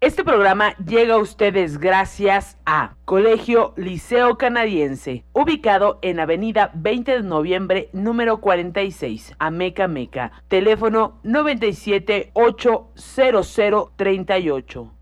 [0.00, 7.22] Este programa llega a ustedes gracias a Colegio Liceo Canadiense, ubicado en Avenida 20 de
[7.24, 10.30] Noviembre, número 46, Ameca Meca.
[10.46, 14.97] Teléfono 97 800 38.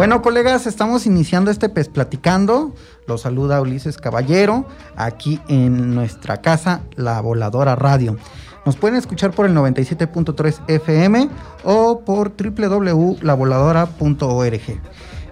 [0.00, 2.74] Bueno, colegas, estamos iniciando este PES Platicando.
[3.06, 4.64] Los saluda Ulises Caballero,
[4.96, 8.16] aquí en nuestra casa, La Voladora Radio.
[8.64, 11.28] Nos pueden escuchar por el 97.3 FM
[11.64, 14.80] o por www.lavoladora.org.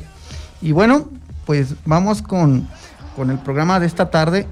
[0.61, 1.09] Y bueno,
[1.45, 2.67] pues vamos con,
[3.17, 4.47] el programa de esta tarde.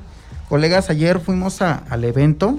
[0.49, 2.57] Colegas, ayer fuimos al evento,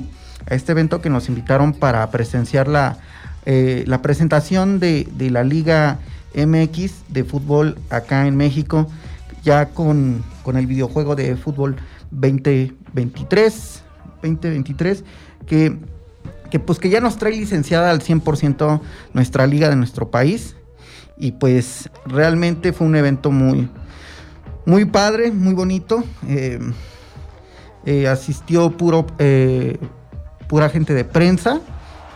[0.50, 2.96] a este evento que nos invitaron para presenciar la,
[3.44, 5.98] eh, la presentación de, de la Liga
[6.34, 8.88] MX de fútbol acá en México,
[9.42, 10.24] ya con,
[10.54, 11.76] el videojuego de fútbol
[12.10, 13.82] 2023,
[14.22, 15.04] 2023,
[15.46, 15.78] que,
[16.50, 18.80] que pues que ya nos trae licenciada al 100%
[19.12, 20.56] nuestra liga de nuestro país.
[21.16, 23.68] Y pues realmente fue un evento muy,
[24.66, 26.02] muy padre, muy bonito.
[26.28, 26.58] Eh,
[27.86, 29.78] eh, asistió puro, eh,
[30.48, 31.60] pura gente de prensa,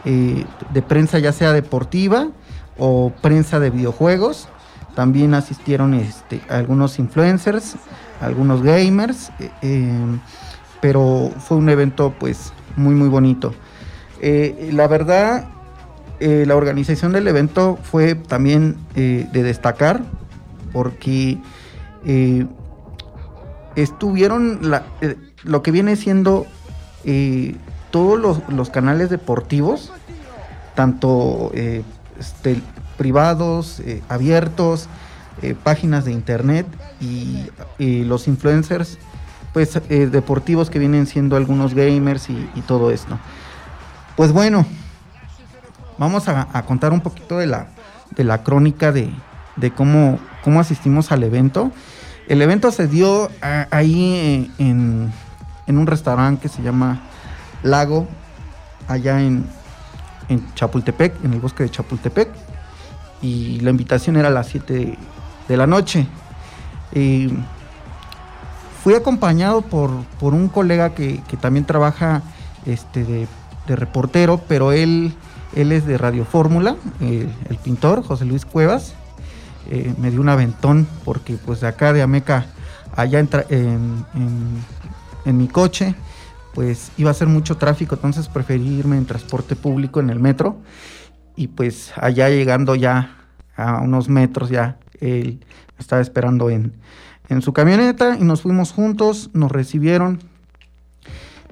[0.05, 2.31] de prensa ya sea deportiva,
[2.79, 4.49] o prensa de videojuegos.
[4.95, 7.77] También asistieron este, algunos influencers,
[8.21, 10.21] algunos gamers, eh, em,
[10.81, 13.55] pero fue un evento pues muy muy bonito.
[14.21, 15.49] Eh, la verdad,
[16.21, 20.03] eh, la organización del evento fue también de destacar
[20.73, 21.39] porque
[23.77, 24.61] estuvieron
[25.45, 26.47] lo que viene siendo
[27.93, 29.93] todos los, canales deportivos,
[30.75, 31.53] tanto
[32.19, 32.61] este,
[32.97, 34.89] privados, eh, abiertos,
[35.41, 36.67] eh, páginas de internet
[37.01, 37.47] y,
[37.79, 38.99] los influencers
[39.53, 43.19] pues eh, deportivos que vienen siendo algunos gamers y, todo esto.
[44.17, 44.67] Pues bueno,
[45.97, 47.69] vamos a, contar un poquito de la,
[48.17, 49.13] de la crónica de,
[49.77, 51.71] cómo, cómo asistimos al evento.
[52.27, 53.31] El evento se dio
[53.71, 55.13] ahí en,
[55.67, 57.01] en, un restaurante que se llama
[57.63, 58.07] Lago,
[58.89, 59.47] allá en,
[60.29, 62.29] en Chapultepec, en el bosque de Chapultepec.
[63.23, 64.97] Y la invitación era a las 7
[65.49, 66.07] de la noche.
[68.83, 69.91] fui acompañado por,
[70.21, 72.23] un colega que, también trabaja
[72.67, 73.27] este, de,
[73.67, 75.13] reportero, pero él,
[75.55, 78.95] él es de Radio Fórmula, el pintor José Luis Cuevas.
[79.71, 82.47] Eh, me dio un aventón porque pues de acá de Ameca,
[82.97, 83.29] allá en,
[85.25, 85.95] en mi coche,
[86.59, 90.57] pues iba a ser mucho tráfico, entonces preferí irme en transporte público en el metro
[91.37, 93.17] y pues allá llegando ya
[93.55, 95.39] a unos metros ya él
[95.79, 96.73] estaba esperando en,
[97.43, 100.19] su camioneta y nos fuimos juntos, nos recibieron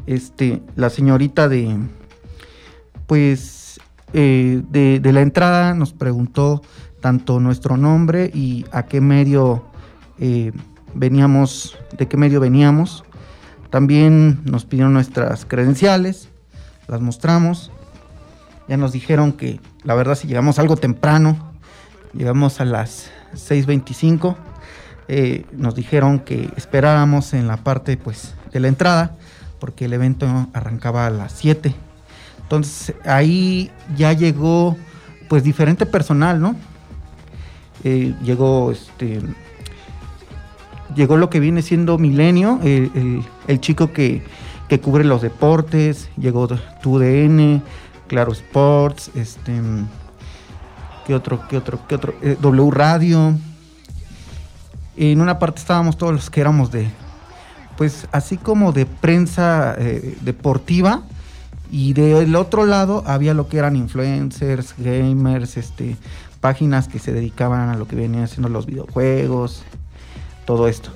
[0.08, 1.79] este la señorita de
[3.06, 3.79] pues
[4.12, 6.62] eh, de, la entrada nos preguntó
[7.00, 9.67] tanto nuestro nombre y a qué medio
[10.19, 10.50] eh,
[10.94, 13.05] veníamos, de qué medio veníamos.
[13.76, 16.31] También nos pidieron nuestras credenciales,
[16.88, 17.70] las mostramos.
[18.69, 21.52] Ya nos dijeron que la verdad si llegamos algo temprano,
[22.14, 24.34] llegamos a las 6.25,
[25.08, 29.14] eh, nos dijeron que esperáramos en la parte pues de la entrada,
[29.61, 31.75] porque el evento arrancaba a las 7.
[32.44, 34.75] Entonces ahí ya llegó
[35.28, 36.56] pues diferente personal, ¿no?
[37.84, 39.20] Eh, llegó este
[40.94, 44.23] llegó lo que viene siendo Milenio, el, chico que,
[44.69, 46.49] que, cubre los deportes, llegó
[46.83, 47.62] TUDN,
[48.06, 49.61] Claro Sports, este
[51.06, 52.15] ¿qué otro, qué otro, qué otro?
[52.23, 53.35] Eh, w Radio.
[54.97, 56.88] En una parte estábamos todos los que éramos de,
[57.77, 61.03] pues así como de prensa eh, deportiva,
[61.71, 65.97] y del otro lado había lo que eran influencers, gamers, este,
[66.41, 69.65] páginas que se dedicaban a lo que venían haciendo los videojuegos,
[70.47, 70.91] todo esto.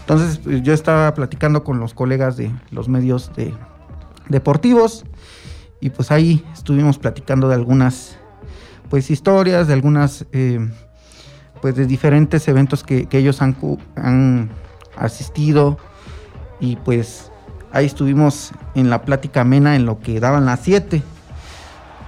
[0.00, 3.54] Entonces pues, yo estaba platicando con los colegas de los medios de,
[4.28, 5.04] deportivos
[5.80, 8.16] y pues ahí estuvimos platicando de algunas
[8.90, 10.68] pues historias, de algunas eh,
[11.60, 13.56] pues de diferentes eventos que, ellos han,
[13.96, 14.50] han
[14.96, 15.78] asistido
[16.60, 17.30] y pues
[17.72, 21.02] ahí estuvimos en la plática amena en lo que daban las 7.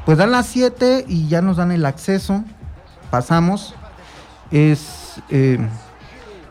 [0.06, 2.44] Pues dan las 7 y ya nos dan el acceso,
[3.10, 3.74] pasamos,
[4.50, 5.58] es eh,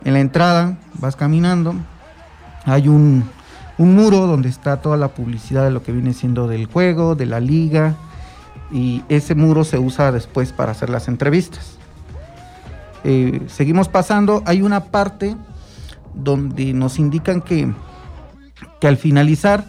[0.07, 1.75] en la entrada, vas caminando,
[2.65, 3.29] hay un,
[3.77, 7.27] un muro donde está toda la publicidad de lo que viene siendo del juego, de
[7.27, 7.95] la liga,
[8.71, 11.77] y ese muro se usa después para hacer las entrevistas.
[13.03, 15.35] Eh, seguimos pasando, hay una parte
[16.15, 17.71] donde nos indican que
[18.79, 19.65] que al finalizar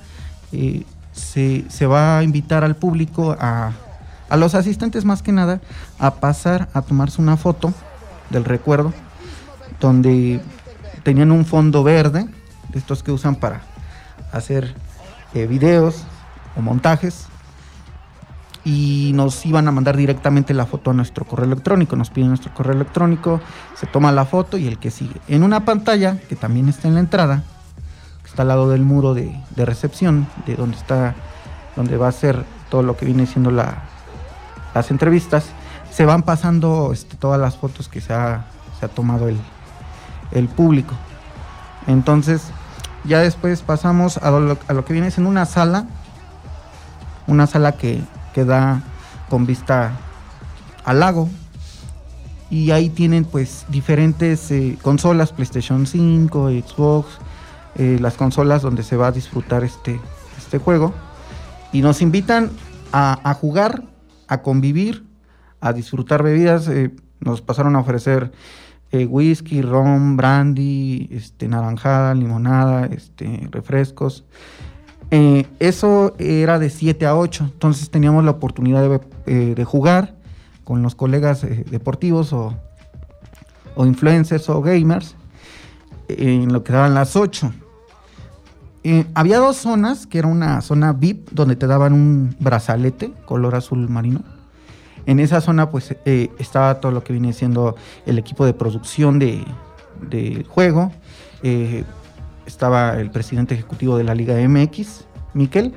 [0.53, 3.73] eh, se, va a invitar al público, a,
[4.37, 5.61] los asistentes más que nada,
[5.99, 7.73] a pasar a tomarse una foto
[8.31, 8.93] del recuerdo,
[9.81, 10.41] donde
[11.03, 12.27] tenían un fondo verde,
[12.69, 13.63] de estos que usan para
[14.33, 14.75] hacer
[15.35, 16.05] eh, videos
[16.57, 17.27] o montajes,
[18.65, 21.97] y nos iban a mandar directamente la foto a nuestro correo electrónico.
[21.97, 23.41] Nos piden nuestro correo electrónico,
[23.75, 25.21] se toma la foto y el que sigue.
[25.27, 27.45] En una pantalla, que también está en la entrada,
[28.43, 31.15] al lado del muro de, recepción, de donde está,
[31.77, 33.83] donde va a ser todo lo que viene siendo la,
[34.75, 35.47] las entrevistas,
[35.91, 38.45] se van pasando este, todas las fotos que se ha,
[38.95, 39.39] tomado el,
[40.55, 40.95] público.
[41.87, 42.43] Entonces,
[43.05, 45.87] ya después pasamos a lo, que viene siendo una sala,
[47.27, 48.03] una sala que,
[48.35, 48.83] que da
[49.29, 49.93] con vista
[50.85, 51.29] al lago.
[52.51, 57.19] Y ahí tienen pues diferentes eh, consolas, PlayStation 5, Xbox,
[57.77, 60.01] eh, las consolas donde se va a disfrutar este,
[60.37, 60.95] este juego.
[61.73, 62.51] Y nos invitan
[62.93, 63.85] a, jugar,
[64.29, 65.05] a convivir,
[65.61, 66.69] a disfrutar bebidas.
[66.69, 68.33] Eh, nos pasaron a ofrecer
[68.93, 74.25] eh, whisky, ron, brandy, este, naranjada, limonada, este, refrescos.
[75.11, 80.17] eso era de 7 a 8, entonces teníamos la oportunidad de, de jugar
[80.65, 82.55] con los colegas deportivos o,
[83.75, 85.17] o influencers o gamers
[86.09, 87.53] en lo que daban las 8.
[88.85, 93.55] Eh, había dos zonas, que era una zona VIP, donde te daban un brazalete color
[93.55, 94.23] azul marino.
[95.07, 99.19] En esa zona, pues, eh, estaba todo lo que viene siendo el equipo de producción
[99.19, 99.45] del
[100.01, 100.93] de juego.
[101.43, 101.85] Eh,
[102.47, 105.05] estaba el presidente ejecutivo de la Liga MX,
[105.35, 105.75] Miquel,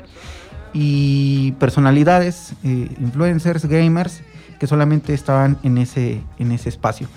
[0.74, 4.22] y personalidades, influencers, gamers,
[4.60, 7.08] que solamente estaban en ese, en ese espacio.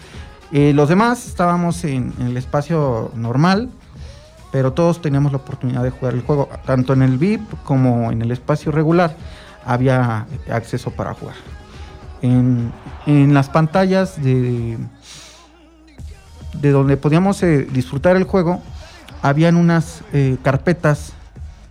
[0.50, 3.70] los demás estábamos en el espacio normal,
[4.50, 8.22] pero todos teníamos la oportunidad de jugar el juego, tanto en el VIP como en
[8.22, 9.16] el espacio regular
[9.64, 11.34] había acceso para jugar.
[12.26, 12.72] En,
[13.34, 14.78] las pantallas de,
[16.54, 18.62] de donde podíamos eh, disfrutar el juego,
[19.20, 21.12] habían unas eh, carpetas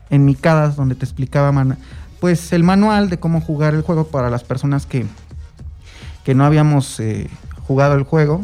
[0.10, 1.77] enmicadas donde te explicaban
[2.19, 5.05] pues el manual de cómo jugar el juego para las personas que,
[6.24, 7.29] que no habíamos eh,
[7.67, 8.43] jugado el juego.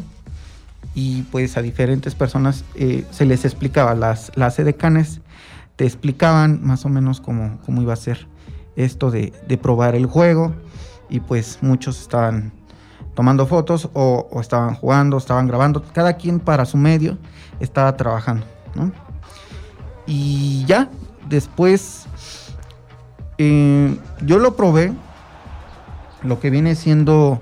[0.96, 5.22] Y pues a diferentes personas eh, se les explicaba, las, las edecanes
[5.76, 8.28] te explicaban más o menos cómo, cómo iba a ser
[8.76, 10.54] esto de, probar el juego
[11.10, 12.52] y pues muchos estaban
[13.16, 17.18] tomando fotos o, estaban jugando, estaban grabando, cada quien para su medio
[17.60, 18.46] estaba trabajando,
[20.06, 20.90] Y ya,
[21.28, 22.06] después
[23.38, 24.94] eh, yo lo probé,
[26.24, 27.40] lo que viene siendo,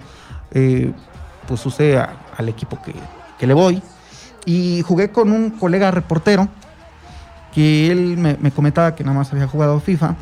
[0.52, 0.92] eh,
[1.48, 2.94] pues usé al equipo que
[3.38, 3.82] que le voy.
[4.46, 6.48] Y jugué con un colega reportero
[7.54, 10.16] que él me, comentaba que nada más había jugado FIFA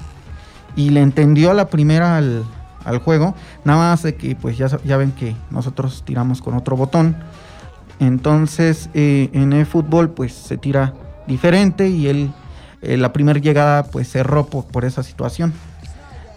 [0.75, 2.43] y le entendió a la primera al,
[2.99, 7.15] juego, nada más de que pues ya, ya ven que nosotros tiramos con otro botón.
[7.99, 10.93] Entonces eh, en el fútbol pues se tira
[11.27, 12.31] diferente y él
[12.81, 15.53] eh, la primera llegada pues cerró por, por esa situación.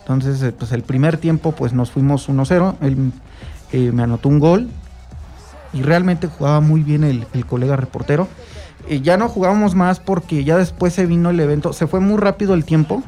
[0.01, 4.69] Entonces eh, pues el primer tiempo pues nos fuimos 1-0, él me anotó un gol
[5.73, 8.29] y realmente jugaba muy bien el, colega reportero.
[8.89, 12.17] Eh, ya no jugábamos más porque ya después se vino el evento, se fue muy
[12.17, 13.03] rápido el tiempo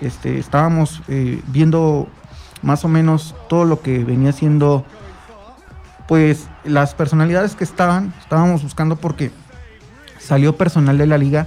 [0.00, 2.08] este, estábamos eh, viendo
[2.62, 4.84] más o menos todo lo que venía siendo
[6.06, 9.30] pues las personalidades que estaban, estábamos buscando porque
[10.18, 11.46] salió personal de la liga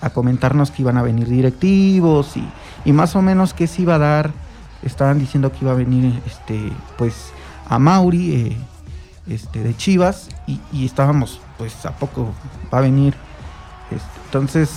[0.00, 2.48] a comentarnos que iban a venir directivos y,
[2.84, 4.32] y más o menos qué se iba a dar.
[4.82, 7.32] Estaban diciendo que iba a venir este pues
[7.68, 8.56] a Mauri eh,
[9.28, 12.32] este, de Chivas y, estábamos pues a poco
[12.72, 13.14] va a venir.
[13.90, 14.70] Este, entonces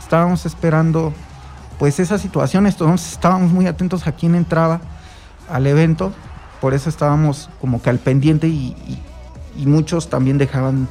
[0.00, 1.12] estábamos esperando
[1.78, 4.80] pues esa situación, entonces estábamos muy atentos a quién entraba
[5.48, 6.12] al evento,
[6.60, 8.74] por eso estábamos como que al pendiente y,
[9.56, 10.88] muchos también dejaban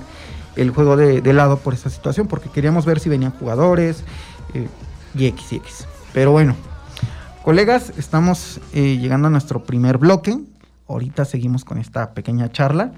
[0.56, 4.04] el juego de, lado por esa situación, porque queríamos ver si venían jugadores
[4.54, 4.68] eh,
[5.16, 5.88] y X y X.
[6.14, 6.56] Pero bueno,
[7.44, 10.38] colegas, estamos eh, llegando a nuestro primer bloque.
[10.88, 12.94] Ahorita seguimos con esta pequeña charla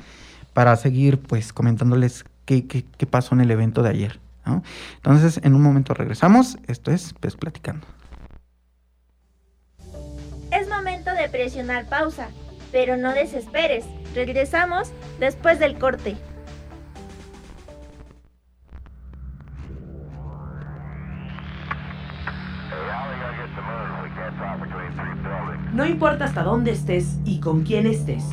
[0.54, 4.20] para seguir pues comentándoles qué, pasó en el evento de ayer.
[4.98, 6.58] Entonces, en un momento regresamos.
[6.68, 7.86] Esto es Pues Platicando.
[11.06, 12.30] Momento de presionar pausa,
[12.72, 13.86] pero no desesperes.
[14.14, 16.16] Regresamos después del corte.
[25.74, 28.24] No importa hasta dónde estés y con quién estés.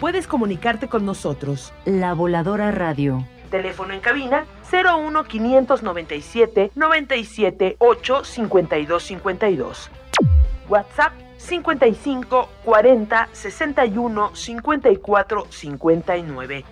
[0.00, 1.72] Puedes comunicarte con nosotros.
[1.84, 3.26] La Voladora Radio.
[3.50, 9.90] Teléfono en cabina 01 597 97 8 52 52.
[10.68, 16.64] WhatsApp 55 40 61 54 59.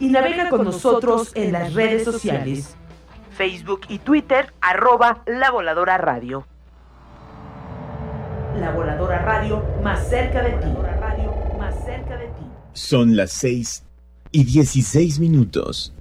[0.00, 2.76] Y navega con nosotros en las redes sociales.
[3.36, 6.46] Facebook y Twitter, arroba La Voladora Radio.
[8.58, 10.68] La Voladora Radio, más cerca de ti.
[11.00, 12.46] Radio, más cerca de ti.
[12.72, 13.84] Son las 6
[14.30, 15.92] y 16 minutos.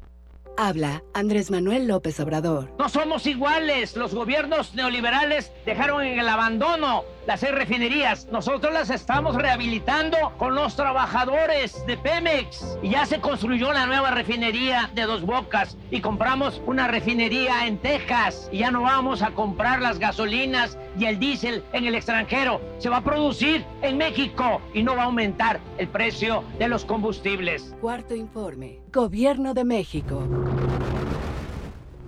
[0.57, 2.69] Habla Andrés Manuel López Obrador.
[2.77, 3.95] No somos iguales.
[3.95, 8.27] Los gobiernos neoliberales dejaron en el abandono las seis refinerías.
[8.31, 12.77] Nosotros las estamos rehabilitando con los trabajadores de Pemex.
[12.81, 15.77] Y ya se construyó la nueva refinería de Dos Bocas.
[15.91, 18.49] Y compramos una refinería en Texas.
[18.51, 22.61] Y ya no vamos a comprar las gasolinas y el diésel en el extranjero.
[22.79, 26.85] Se va a producir en México y no va a aumentar el precio de los
[26.85, 27.75] combustibles.
[27.81, 28.79] Cuarto informe.
[28.91, 30.23] Gobierno de México.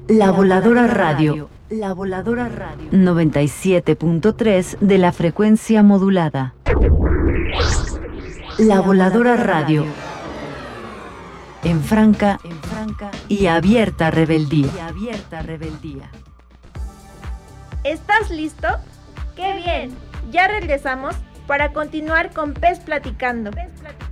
[0.08, 1.50] La Voladora Radio.
[1.70, 2.92] La Voladora Radio.
[2.92, 6.54] 97.3 de la frecuencia modulada.
[8.60, 9.84] La Voladora Radio.
[11.64, 14.70] En franca, en franca y abierta rebeldía.
[14.76, 16.12] Y abierta rebeldía.
[17.84, 18.68] ¿Estás listo?
[19.36, 19.98] ¡Qué bien!
[20.32, 21.16] Ya regresamos
[21.48, 23.50] para continuar con Pez Platicando.
[23.50, 24.05] Pez Platicando.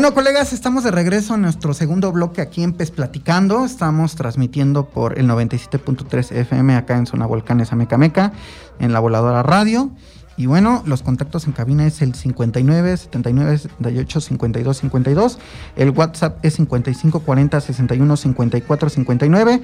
[0.00, 3.66] Bueno, colegas, estamos de regreso en nuestro segundo bloque aquí en Pez Platicando.
[3.66, 8.32] Estamos transmitiendo por el 97.3 FM acá en Zona Volcanes Amecameca,
[8.78, 9.90] en la Voladora Radio.
[10.38, 15.38] Y bueno, los contactos en cabina es el 59 79 78 52 52.
[15.76, 19.60] El WhatsApp es 55 40 61 54 59.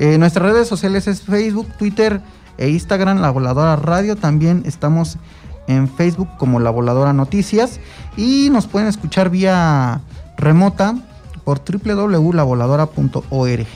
[0.00, 2.20] Eh, nuestras redes sociales es Facebook, Twitter
[2.58, 4.16] e Instagram, La Voladora Radio.
[4.16, 5.16] También estamos
[5.66, 7.80] en Facebook como La Voladora Noticias
[8.16, 10.00] y nos pueden escuchar vía
[10.36, 10.94] remota
[11.44, 13.66] por www.lavoladora.org.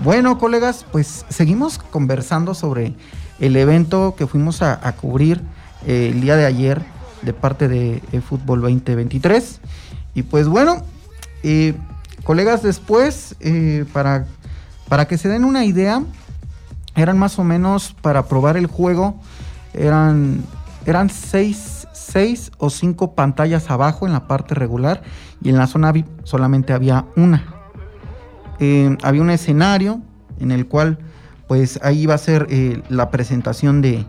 [0.00, 2.94] Bueno, colegas, pues seguimos conversando sobre
[3.40, 5.42] el evento que fuimos a, cubrir
[5.86, 6.82] eh, el día de ayer
[7.22, 9.60] de parte de eh, Fútbol 2023.
[10.14, 10.84] Y pues bueno,
[11.42, 11.74] eh,
[12.24, 13.36] colegas, después,
[13.92, 14.26] para,
[14.88, 16.02] para que se den una idea,
[16.94, 19.20] eran más o menos para probar el juego,
[19.74, 20.44] eran
[20.86, 25.02] eran seis, seis, o cinco pantallas abajo en la parte regular
[25.42, 27.44] y en la zona VIP solamente había una.
[28.58, 30.00] Eh, había un escenario
[30.40, 30.98] en el cual
[31.46, 34.04] pues ahí iba a ser eh, la presentación de,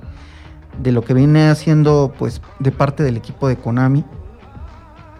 [0.81, 4.03] de, lo que viene haciendo pues de parte del equipo de Konami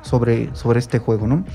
[0.02, 1.46] sobre, sobre este juego, ¿no?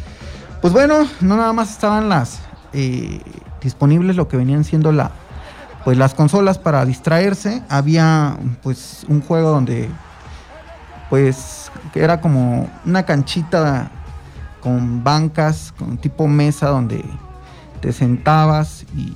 [0.61, 2.41] Pues bueno, no nada más estaban las
[2.73, 3.21] eh,
[3.61, 5.11] disponibles lo que venían siendo la,
[5.85, 7.63] pues las consolas para distraerse.
[7.69, 9.89] Había pues un juego donde
[11.11, 13.91] pues era como una canchita
[14.61, 17.05] con bancas, con tipo mesa donde
[17.81, 19.13] te sentabas y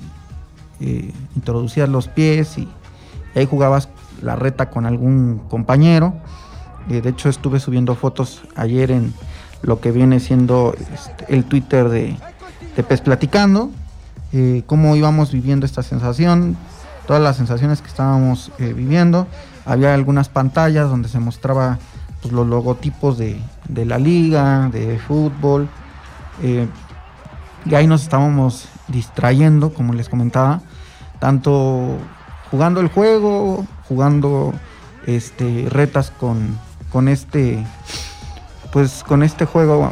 [0.79, 2.69] eh, introducías los pies y,
[3.35, 3.89] y, ahí jugabas
[4.21, 6.13] la reta con algún compañero.
[6.89, 9.13] Eh, de hecho estuve subiendo fotos ayer en
[9.61, 12.15] lo que viene siendo este, el Twitter de,
[12.75, 13.71] de Pez Platicando,
[14.31, 16.55] eh, cómo íbamos viviendo esta sensación,
[17.07, 19.27] todas las sensaciones que estábamos eh, viviendo.
[19.65, 21.79] Había algunas pantallas donde se mostraba
[22.21, 25.67] pues, los logotipos de, de la liga, de fútbol.
[26.41, 26.67] eh,
[27.65, 30.61] y ahí nos estábamos distrayendo, como les comentaba,
[31.19, 31.97] tanto
[32.49, 34.53] jugando el juego, jugando
[35.05, 36.57] este retas con,
[36.91, 37.65] con este
[38.71, 39.91] pues con este juego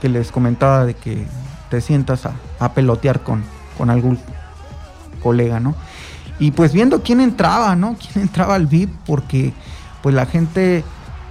[0.00, 1.26] que les comentaba de que
[1.70, 3.44] te sientas a, a pelotear con,
[3.76, 4.18] con algún
[5.22, 5.74] colega, ¿no?
[6.38, 7.96] Y pues viendo quién entraba, ¿no?
[8.12, 9.52] Quién entraba al VIP, porque
[10.02, 10.84] pues la gente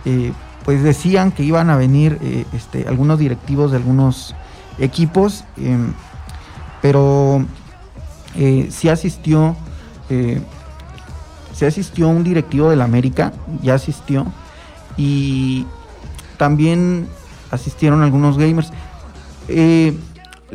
[0.05, 0.31] eh,
[0.65, 4.35] pues decían que iban a venir eh, este, algunos directivos de algunos
[4.79, 5.77] equipos, eh,
[6.81, 7.45] pero
[8.35, 9.55] eh, sí asistió,
[11.53, 14.25] sí asistió un directivo del América, ya asistió,
[14.97, 15.67] y
[16.37, 17.07] también
[17.51, 18.71] asistieron algunos gamers.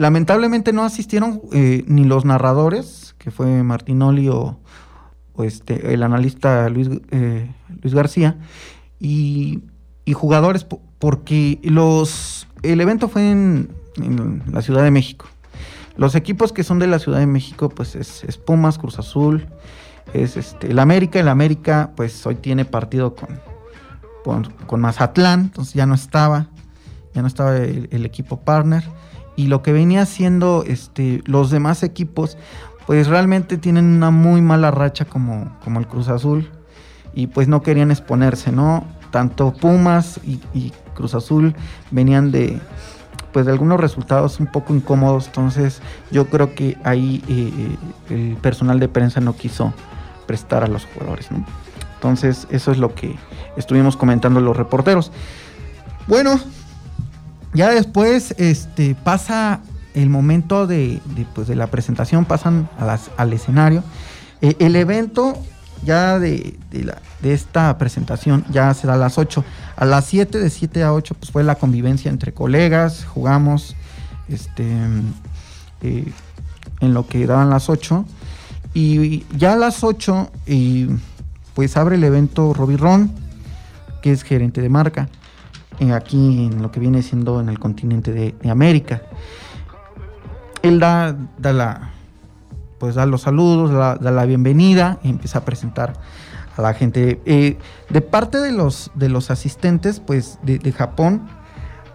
[0.00, 4.58] Lamentablemente no asistieron eh, ni los narradores, que fue Martinoli o,
[5.34, 7.50] o este, el analista Luis, eh,
[7.82, 8.38] Luis García,
[8.98, 9.62] y,
[10.14, 13.74] jugadores, po- porque los, el evento fue en,
[14.50, 15.26] la Ciudad de México.
[15.96, 19.48] Los equipos que son de la Ciudad de México, pues es, Pumas, Cruz Azul,
[20.14, 21.20] es este, el América.
[21.20, 23.14] El América, pues hoy tiene partido
[24.24, 26.46] con, con, Mazatlán, entonces ya no estaba,
[27.12, 28.82] ya no estaba el equipo partner.
[29.40, 32.36] Y lo que venía siendo este, los demás equipos,
[32.86, 36.50] pues realmente tienen una muy mala racha como, como el Cruz Azul.
[37.14, 38.84] Y pues no querían exponerse, ¿no?
[39.10, 41.54] Tanto Pumas y, Cruz Azul
[41.90, 42.60] venían de,
[43.32, 45.28] pues de algunos resultados un poco incómodos.
[45.28, 45.80] Entonces
[46.10, 47.76] yo creo que ahí eh,
[48.14, 49.72] el personal de prensa no quiso
[50.26, 51.46] prestar a los jugadores, ¿no?
[51.94, 53.16] Entonces eso es lo que
[53.56, 55.10] estuvimos comentando los reporteros.
[56.06, 56.38] Bueno,
[57.54, 59.60] ya después este, pasa
[59.94, 63.82] el momento de, de, pues, de la presentación, pasan a las- al escenario.
[64.40, 65.36] Eh, el evento
[65.84, 69.44] ya de, de la- de esta presentación ya será a las 8.
[69.76, 73.74] A las 7, de 7 a 8, pues fue la convivencia entre colegas, jugamos
[74.28, 74.64] este,
[75.82, 76.12] eh,
[76.80, 78.04] en lo que daban las 8.
[78.74, 80.88] Y ya a las 8, eh,
[81.54, 83.10] pues abre el evento Robbie Ron,
[84.02, 85.08] que es gerente de marca,
[85.80, 89.02] eh, aquí en lo que viene siendo en el continente de, América.
[90.62, 91.90] Él da, da la,
[92.78, 95.94] pues da los saludos, da, la bienvenida y empieza a presentar
[96.56, 97.20] a la gente.
[97.24, 101.22] Eh, de parte de los, de los asistentes, pues de, Japón,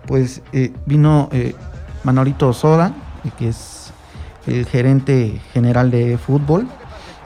[0.08, 1.30] pues eh, vino
[2.06, 2.94] Manolito Soda,
[3.24, 3.92] eh, que es
[4.46, 6.68] el gerente general de fútbol,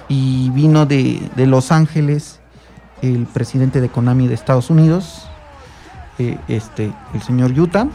[0.07, 2.39] y vino de, de Los Ángeles
[3.01, 5.28] el presidente de Konami de Estados Unidos,
[6.19, 7.88] eh, este, el señor Yuta,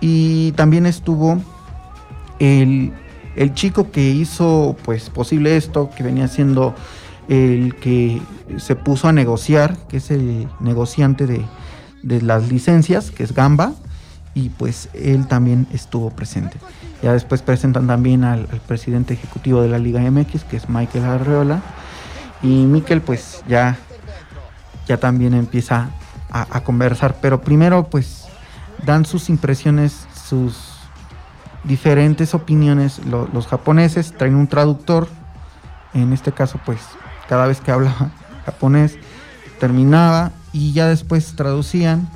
[0.00, 1.40] y también estuvo
[2.38, 2.92] el,
[3.36, 6.74] el chico que hizo pues posible esto, que venía siendo
[7.28, 8.20] el que
[8.58, 11.44] se puso a negociar, que es el negociante de,
[12.02, 13.72] de las licencias, que es Gamba,
[14.34, 16.56] y pues él también estuvo presente.
[17.02, 21.04] Ya después presentan también al, al presidente ejecutivo de la Liga MX, que es Michael
[21.04, 21.62] Arreola,
[22.42, 23.78] y Miquel pues ya,
[24.86, 25.90] ya también empieza
[26.30, 28.26] a, conversar, pero primero pues
[28.84, 30.56] dan sus impresiones, sus
[31.64, 33.04] diferentes opiniones.
[33.06, 35.08] Lo- los japoneses traen un traductor,
[35.94, 36.78] en este caso pues
[37.28, 38.10] cada vez que hablaba
[38.46, 38.96] japonés
[39.58, 42.08] terminaba y ya después traducían,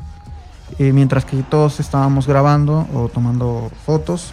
[0.78, 4.32] eh, mientras que todos estábamos grabando o tomando fotos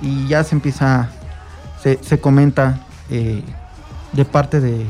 [0.00, 1.10] y ya se empieza,
[1.82, 3.42] se, se comenta eh,
[4.12, 4.86] de parte de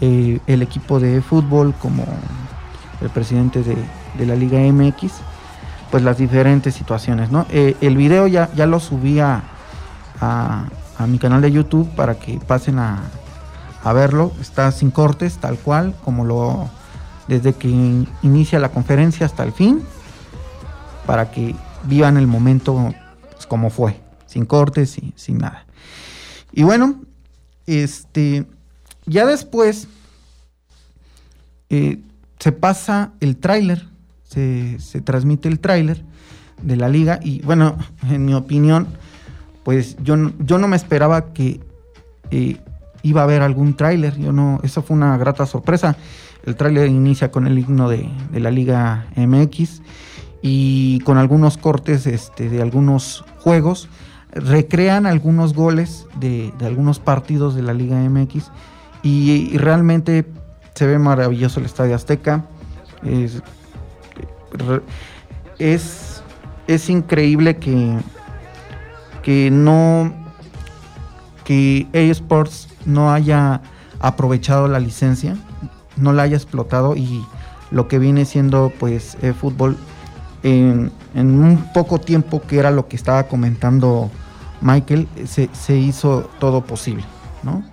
[0.00, 2.04] eh, el equipo de fútbol como
[3.00, 3.76] el presidente de,
[4.18, 5.12] de la Liga MX,
[5.90, 7.46] pues las diferentes situaciones, ¿no?
[7.50, 9.42] Eh, el video ya, ya lo subí a,
[10.20, 10.68] a-
[11.06, 13.00] mi canal de YouTube para que pasen a,
[13.82, 14.32] a verlo.
[14.38, 16.68] Está sin cortes, tal cual, como lo
[17.26, 19.82] desde que in- inicia la conferencia hasta el fin,
[21.06, 22.92] para que vivan el momento
[23.32, 25.64] pues, como fue, sin cortes y sin nada.
[26.52, 27.00] Y bueno,
[27.66, 28.44] este,
[29.06, 29.88] ya después
[31.70, 31.98] eh,
[32.40, 33.86] se pasa el tráiler,
[34.24, 36.02] se, se transmite el tráiler
[36.62, 37.76] de la liga y bueno,
[38.10, 38.88] en mi opinión,
[39.62, 41.60] pues yo, yo no me esperaba que
[42.30, 42.56] eh,
[43.02, 45.96] iba a haber algún tráiler, yo no, eso fue una grata sorpresa.
[46.44, 49.82] El tráiler inicia con el himno de, de la Liga MX
[50.40, 53.90] y con algunos cortes este, de algunos juegos.
[54.32, 58.50] Recrean algunos goles de, de algunos partidos de la Liga MX
[59.02, 60.24] y realmente
[60.74, 62.44] se ve maravilloso el Estadio Azteca.
[65.58, 66.22] Es-
[66.66, 67.98] es increíble que,
[69.22, 70.12] que no
[71.44, 73.60] que eSports no haya
[73.98, 75.36] aprovechado la licencia,
[75.96, 77.24] no la haya explotado y
[77.72, 79.76] lo que viene siendo pues eh, fútbol
[80.44, 84.10] en, en un poco tiempo que era lo que estaba comentando
[84.60, 87.04] Michael, se, se hizo todo posible,
[87.42, 87.64] ¿no?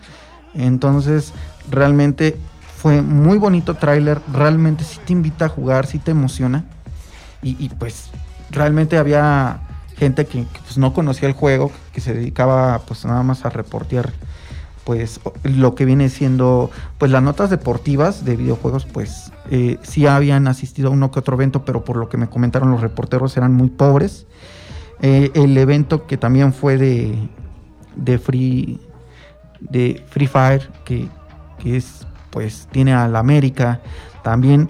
[0.55, 1.33] Entonces,
[1.69, 2.37] realmente
[2.77, 6.63] fue muy bonito tráiler, realmente sí te invita a jugar, sí te emociona.
[7.41, 8.09] Y, pues
[8.49, 9.61] realmente había
[9.95, 13.49] gente que, que, pues, no conocía el juego, que se dedicaba pues nada más a
[13.49, 14.11] reportear
[14.83, 20.47] pues lo que viene siendo pues las notas deportivas de videojuegos pues eh, sí habían
[20.47, 23.53] asistido a uno que otro evento pero por lo que me comentaron los reporteros eran
[23.53, 24.27] muy pobres
[25.01, 27.17] eh, el evento que también fue de
[27.97, 28.79] de free
[29.59, 31.09] de free fire que,
[31.59, 33.79] que es pues tiene a la América
[34.23, 34.69] también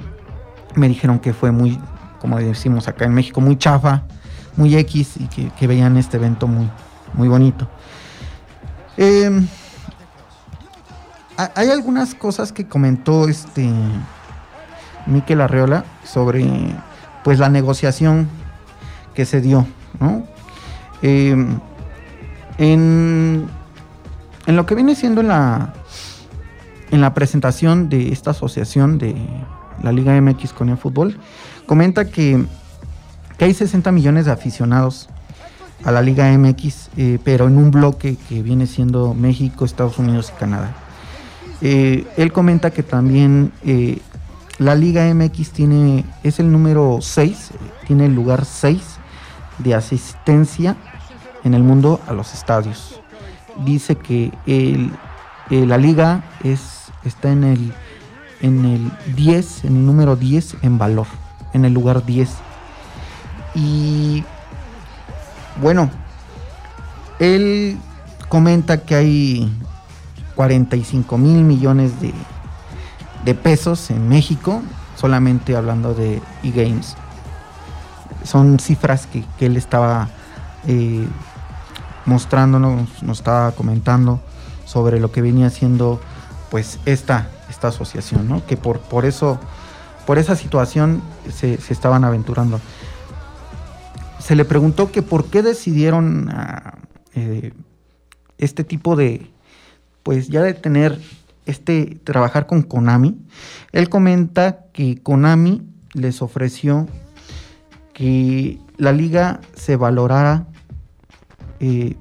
[0.75, 1.79] me dijeron que fue muy
[2.19, 4.03] como decimos acá en México muy chafa
[4.55, 6.69] muy X y que, que veían este evento muy
[7.13, 7.67] muy bonito
[8.97, 9.47] eh,
[11.53, 13.69] hay algunas cosas que comentó este
[15.05, 16.45] Miquel Arreola sobre
[17.23, 18.27] pues la negociación
[19.13, 19.67] que se dio,
[19.99, 20.23] ¿no?
[21.01, 21.35] Eh,
[22.57, 23.47] en,
[24.47, 25.73] en, lo que viene siendo en la
[26.91, 29.15] en la presentación de esta asociación de
[29.81, 31.17] la Liga MX con el fútbol,
[31.65, 32.45] comenta que,
[33.39, 35.09] hay 60 millones de aficionados
[35.83, 40.33] a la Liga MX, eh, pero en un bloque que viene siendo México, Estados Unidos
[40.35, 40.75] y Canadá.
[41.61, 43.99] Eh, él comenta que también eh,
[44.57, 47.51] la Liga MX tiene, es el número 6,
[47.85, 48.81] tiene el lugar 6
[49.59, 50.75] de asistencia
[51.43, 52.99] en el mundo a los estadios.
[53.65, 54.31] Dice que
[55.49, 56.76] la liga es,
[57.07, 57.73] está en el,
[58.41, 61.07] en el 10, en el número 10 en valor,
[61.53, 62.29] en el lugar 10.
[63.55, 64.23] Y
[65.61, 65.89] bueno,
[67.19, 67.77] él
[68.29, 69.51] comenta que hay
[70.35, 72.13] 45 mil millones de,
[73.25, 74.61] de, pesos en México,
[74.95, 76.95] solamente hablando de e-games.
[78.23, 80.09] Son cifras que, que él estaba
[80.67, 81.07] eh,
[82.05, 84.19] mostrándonos, nos estaba comentando
[84.65, 85.99] sobre lo que venía haciendo
[86.49, 88.45] pues esta, esta asociación, ¿no?
[88.45, 89.39] que por, por eso,
[90.05, 91.01] por esa situación
[91.33, 92.59] se, se estaban aventurando.
[94.19, 96.77] Se le preguntó que por qué decidieron uh,
[97.15, 97.53] eh,
[98.37, 99.31] este tipo de,
[100.03, 100.99] pues ya de tener
[101.45, 103.17] este trabajar con Konami,
[103.71, 106.87] él comenta que Konami les ofreció
[107.93, 110.45] que la liga se valorara,
[111.59, 111.95] eh,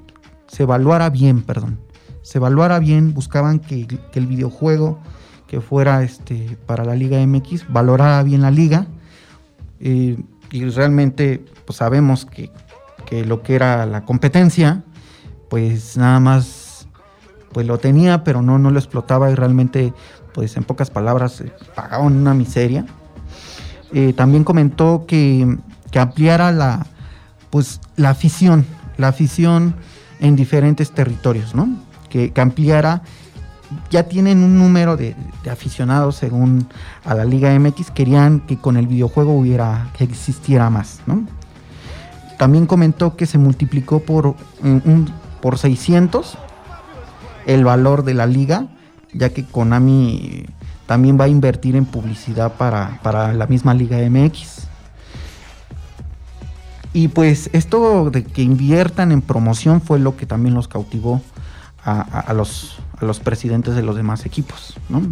[0.49, 1.79] se evaluara bien, perdón,
[2.27, 4.99] se evaluara bien, buscaban que, el videojuego
[5.47, 8.89] que fuera este para la Liga MX valorara bien la liga
[9.79, 10.17] eh,
[10.51, 12.51] y realmente pues sabemos que,
[13.05, 14.83] que lo que era la competencia
[15.49, 16.89] pues nada más
[17.53, 19.93] pues lo tenía, pero no, no lo explotaba y realmente,
[20.35, 21.43] pues en pocas palabras,
[21.75, 22.85] pagaban una miseria.
[23.93, 25.57] Eh, también comentó que,
[25.91, 26.85] que, ampliara la,
[27.49, 28.67] pues, la afición,
[28.99, 29.77] la afición
[30.21, 31.86] en diferentes territorios, ¿no?
[32.09, 33.03] Que, que ampliara,
[33.91, 35.17] ya tienen un número de,
[35.51, 36.69] aficionados según
[37.05, 41.27] a la Liga MX, querían que con el videojuego hubiera, que existiera más, ¿no?
[42.39, 46.37] También comentó que se multiplicó por, un, por 600
[47.47, 48.67] el valor de la liga,
[49.13, 50.45] ya que Konami
[50.87, 54.67] también va a invertir en publicidad para, para la misma Liga MX.
[56.93, 61.23] Y pues esto de que inviertan en promoción fue lo que también los cautivó
[61.87, 64.75] a, los, a los presidentes de los demás equipos.
[64.89, 65.03] ¿no?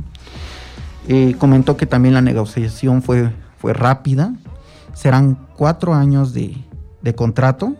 [1.07, 4.35] Eh, comentó que también la negociación fue, fue rápida.
[4.93, 6.57] Serán cuatro años de,
[7.03, 7.75] de contrato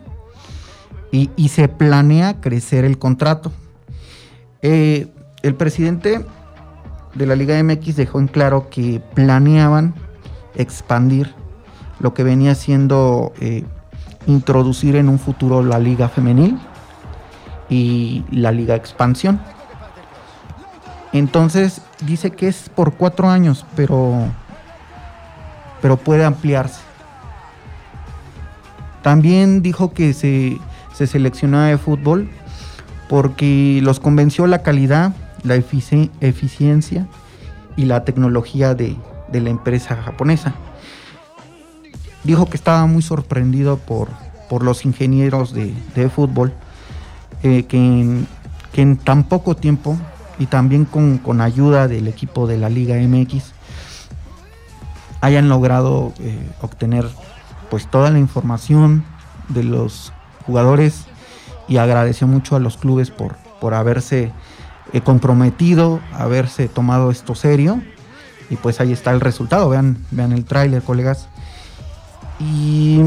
[1.11, 3.51] y, y, se planea crecer el contrato.
[4.61, 5.07] Eh,
[5.43, 6.25] el presidente
[7.13, 9.93] de la Liga MX dejó en claro que planeaban
[10.55, 11.33] expandir
[11.99, 13.63] lo que venía siendo eh,
[14.27, 16.57] introducir en un futuro la Liga Femenil
[17.69, 19.39] y la Liga Expansión.
[21.13, 24.27] Entonces dice que es por cuatro años, pero,
[25.81, 26.81] pero puede ampliarse.
[29.01, 30.59] También dijo que se,
[30.93, 32.29] se seleccionaba de fútbol
[33.07, 37.07] porque los convenció la calidad, la efici eficiencia
[37.77, 38.97] y la tecnología de,
[39.31, 40.55] de, la empresa japonesa.
[42.23, 44.09] Dijo que estaba muy sorprendido por,
[44.49, 46.53] por los ingenieros de, de fútbol,
[47.67, 48.27] que,
[48.73, 49.97] en, tan poco tiempo
[50.39, 53.53] y también con, con, ayuda del equipo de la Liga MX
[55.21, 57.07] hayan logrado eh, obtener
[57.69, 59.03] pues toda la información
[59.49, 60.11] de los
[60.45, 61.05] jugadores
[61.67, 64.31] y agradeció mucho a los clubes por, por haberse
[64.93, 67.81] eh, comprometido, haberse tomado esto serio.
[68.49, 69.69] Y pues ahí está el resultado.
[69.69, 71.27] Vean, vean el tráiler, colegas.
[72.39, 73.01] Y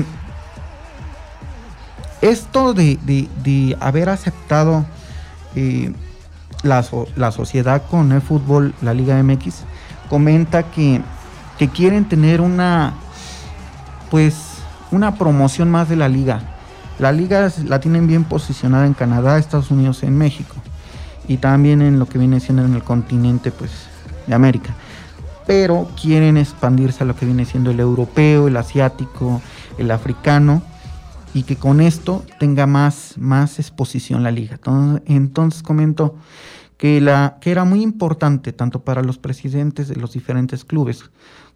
[2.23, 4.85] esto de, de- de haber aceptado
[5.55, 5.93] eh,
[6.63, 6.85] la,
[7.17, 9.63] la sociedad con el fútbol, la Liga MX,
[10.09, 11.01] comenta que,
[11.59, 12.95] que quieren tener una
[14.11, 14.35] pues
[14.91, 16.41] una promoción más de la liga.
[16.99, 20.55] La liga la tienen bien posicionada en Canadá, Estados Unidos, en México
[21.29, 23.71] y también en lo que viene siendo en el continente pues
[24.27, 24.75] de América.
[25.47, 29.41] Pero quieren expandirse a lo que viene siendo el europeo, el asiático,
[29.77, 30.63] el africano
[31.39, 34.57] y que con esto tenga más, más exposición la liga.
[34.57, 36.17] Entonces, entonces comento
[36.77, 41.11] que, la, que era muy importante tanto para los presidentes de los diferentes clubes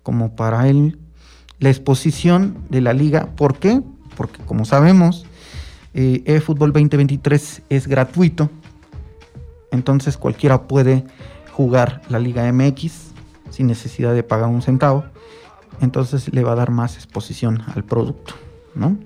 [0.05, 1.01] como para él
[1.59, 3.31] la exposición de la liga.
[3.35, 3.83] ¿Por qué?
[4.17, 5.27] Porque como sabemos,
[5.95, 8.51] eh, eFootball 2023 es gratuito,
[9.73, 11.05] entonces cualquiera puede
[11.51, 13.11] jugar la Liga MX
[13.51, 15.05] sin necesidad de pagar un centavo,
[15.81, 18.35] entonces le va a dar más exposición al producto,
[18.77, 18.97] ¿no?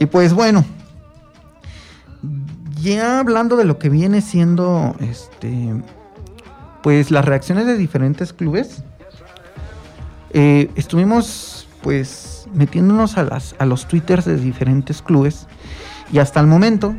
[0.00, 0.64] Y pues bueno,
[2.80, 5.74] ya hablando de lo que viene siendo este
[6.82, 8.84] pues las reacciones de diferentes clubes
[10.30, 15.46] eh, estuvimos pues metiéndonos a las a los twitters de diferentes clubes
[16.12, 16.94] y hasta el momento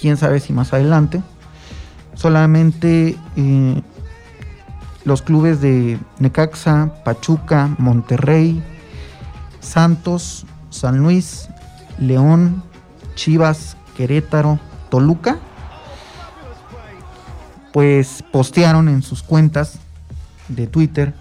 [0.00, 1.22] quién sabe si más adelante
[2.14, 3.82] solamente eh,
[5.04, 8.62] los clubes de Necaxa, Pachuca, Monterrey,
[9.60, 11.48] Santos, San Luis,
[11.98, 12.62] León,
[13.14, 14.58] Chivas, Querétaro,
[14.90, 15.38] Toluca,
[17.72, 19.78] pues postearon en sus cuentas
[20.48, 21.14] de Twitter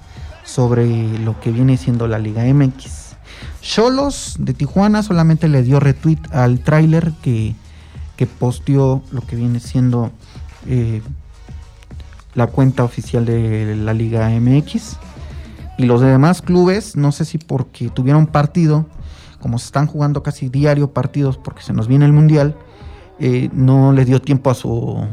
[0.43, 3.15] sobre lo que viene siendo la Liga MX.
[3.61, 7.55] Cholos de Tijuana solamente le dio retweet al tráiler que,
[8.17, 10.11] que posteó lo que viene siendo
[10.67, 11.01] eh,
[12.35, 14.97] la cuenta oficial de la Liga MX.
[15.77, 18.85] Y los demás clubes, no sé si porque tuvieron partido,
[19.43, 22.55] como se están jugando casi diario partidos porque se nos viene el Mundial,
[23.19, 25.05] eh, no le dio tiempo a su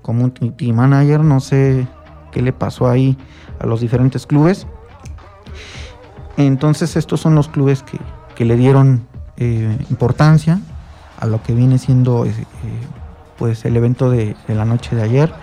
[0.00, 1.88] community manager, no sé
[2.30, 3.18] qué le pasó ahí
[3.58, 4.68] a los diferentes clubes.
[6.36, 7.98] Entonces estos son los clubes que,
[8.36, 9.08] que le dieron
[9.38, 10.60] eh, importancia
[11.18, 12.32] a lo que viene siendo eh,
[13.36, 15.34] pues el evento de, de la noche de ayer.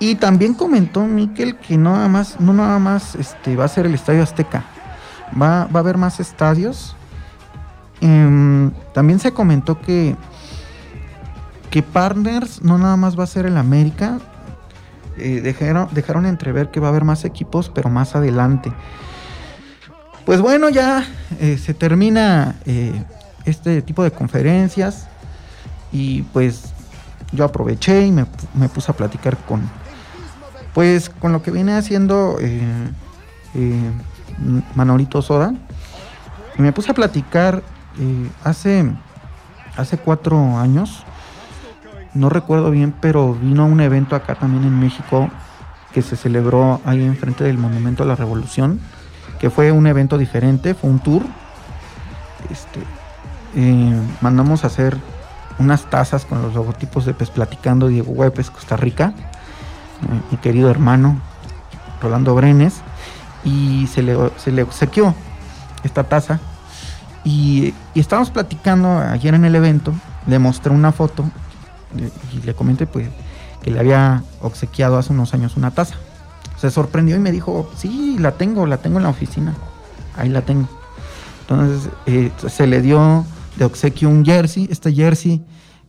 [0.00, 3.86] Y también comentó Miquel que no nada más, no nada más este, va a ser
[3.86, 4.66] el Estadio Azteca.
[5.40, 6.96] Va, va a haber más estadios.
[8.00, 10.16] Em, también se comentó que,
[11.70, 14.18] que Partners no nada más va a ser el América.
[15.18, 18.72] Eh, dejaron, dejaron entrever que va a haber más equipos, pero más adelante.
[20.24, 21.06] Pues bueno, ya
[21.40, 23.04] eh, se termina eh,
[23.44, 25.06] este tipo de conferencias.
[25.92, 26.72] Y pues
[27.32, 28.24] yo aproveché y me,
[28.68, 29.68] puse a platicar con,
[30.72, 32.38] pues con lo que viene haciendo
[34.74, 35.54] Manolito Soda.
[36.58, 37.62] Me puse a platicar
[37.98, 38.90] eh, hace,
[39.76, 41.04] hace cuatro años.
[42.14, 45.30] No recuerdo bien, pero vino a un evento acá también en México
[45.92, 48.80] que se celebró ahí enfrente del Monumento a la Revolución.
[49.38, 51.22] Que fue un evento diferente, fue un tour.
[52.50, 52.80] Este,
[53.54, 54.96] eh, mandamos a hacer
[55.58, 59.14] unas tazas con los logotipos de Pez Platicando Diego Huepes, Costa Rica
[60.02, 61.20] eh, mi querido hermano
[62.00, 62.80] Rolando Brenes,
[63.44, 65.14] y se le, se le obsequió
[65.82, 66.40] esta taza.
[67.24, 69.92] Y, y estábamos platicando ayer en el evento,
[70.26, 71.24] le mostré una foto
[72.32, 73.08] y le comenté pues
[73.62, 75.96] que le había obsequiado hace unos años una taza.
[76.56, 79.54] Se sorprendió y me dijo, sí, la tengo, la tengo en la oficina,
[80.16, 80.68] ahí la tengo.
[81.42, 83.24] Entonces eh, se le dio
[83.56, 85.44] de obsequio un jersey, este jersey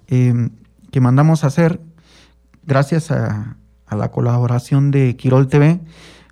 [0.07, 0.49] eh,
[0.91, 1.79] que mandamos a hacer
[2.65, 3.55] gracias a
[3.89, 5.79] la colaboración de Quirol TV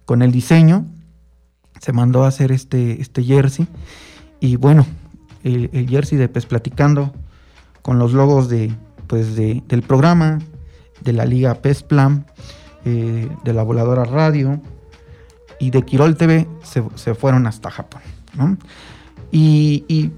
[0.05, 0.85] con el diseño.
[1.79, 3.67] Se mandó a hacer este, este jersey.
[4.39, 4.85] Y bueno,
[5.43, 7.13] el, jersey de Pez Platicando
[7.81, 8.71] con los logos de,
[9.07, 10.39] pues de, del programa,
[11.01, 12.25] de la Liga Pez Plan,
[12.85, 14.61] eh, de la Voladora Radio
[15.59, 18.01] y de Quirol TV se, se fueron hasta Japón.
[19.31, 20.11] Y, y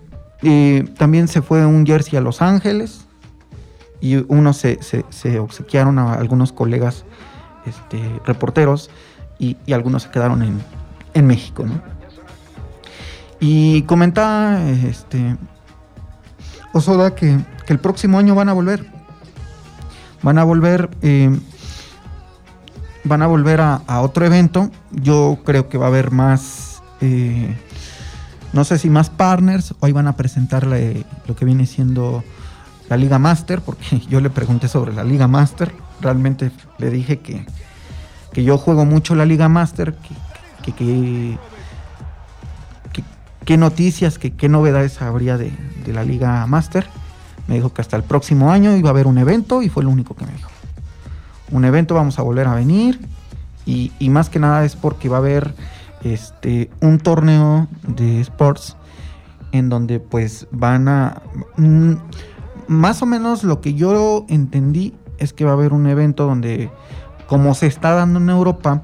[0.43, 3.05] eh, también se fue un jersey a Los Ángeles
[3.99, 7.05] y unos se, se, se obsequiaron a algunos colegas
[7.65, 8.89] este, reporteros
[9.37, 10.61] y, y, algunos se quedaron en,
[11.13, 11.65] en México.
[11.65, 11.81] ¿no?
[13.39, 15.35] Y comentaba este,
[16.73, 18.85] Osoda que, el próximo año van a volver.
[20.21, 20.89] Van a volver.
[21.01, 21.37] Eh,
[23.03, 24.69] van a volver a, otro evento.
[24.91, 26.81] Yo creo que va a haber más.
[27.01, 27.57] Eh,
[28.53, 32.23] no sé si más partners, hoy van a presentar lo que viene siendo
[32.89, 37.45] la Liga Master, porque yo le pregunté sobre la Liga Master, realmente le dije que,
[38.33, 39.95] que yo juego mucho la Liga Master,
[40.61, 41.37] que,
[43.45, 45.51] qué noticias, que, qué novedades habría de,
[45.85, 46.85] de la Liga Master.
[47.47, 49.89] Me dijo que hasta el próximo año iba a haber un evento y fue lo
[49.89, 50.49] único que me dijo.
[51.51, 52.99] Un evento vamos a volver a venir
[53.65, 55.53] y, y más que nada es porque va a haber
[56.03, 58.77] este, un torneo de sports
[59.51, 61.21] en donde pues van a...
[61.57, 61.93] Mm,
[62.67, 66.71] más o menos lo que yo entendí es que va a haber un evento donde,
[67.27, 68.83] como se está dando en Europa,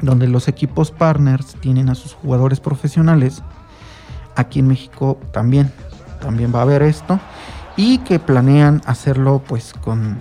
[0.00, 3.42] donde los equipos partners tienen a sus jugadores profesionales,
[4.36, 5.72] aquí en México también,
[6.20, 7.18] también va a haber esto,
[7.76, 10.18] y que planean hacerlo pues con,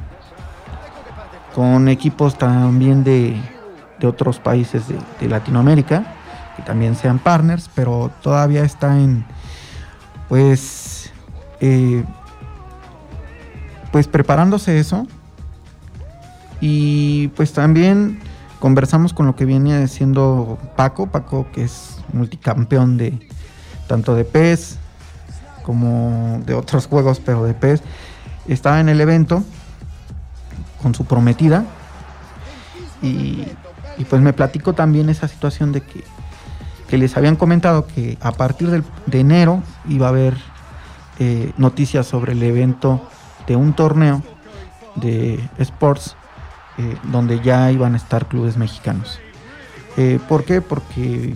[1.54, 3.42] con equipos también de,
[4.00, 6.04] de otros países de, Latinoamérica,
[6.56, 9.26] que también sean partners, pero todavía está en,
[10.28, 11.12] pues,
[11.60, 12.04] eh,
[13.92, 15.08] pues preparándose eso.
[16.62, 18.20] Y pues también
[18.60, 23.28] conversamos con lo que viene siendo Paco, Paco que es multicampeón de
[23.88, 24.78] tanto de PES
[25.63, 27.82] como de otros juegos, pero de PES.
[28.48, 29.43] Estaba en el evento
[30.82, 31.65] con su prometida
[33.02, 33.45] y,
[34.10, 36.04] pues me platicó también esa situación de que,
[36.88, 40.38] que les habían comentado que a partir de enero iba a haber
[41.19, 43.02] eh, noticias sobre el evento
[43.45, 44.24] de un torneo
[44.95, 46.15] de sports
[46.80, 49.20] eh, donde ya iban a estar clubes mexicanos.
[49.98, 50.62] Eh, ¿Por qué?
[50.62, 51.36] Porque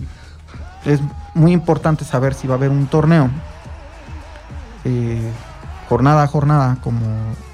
[0.84, 1.00] es
[1.34, 3.30] muy importante saber si va a haber un torneo
[5.88, 7.06] jornada a jornada como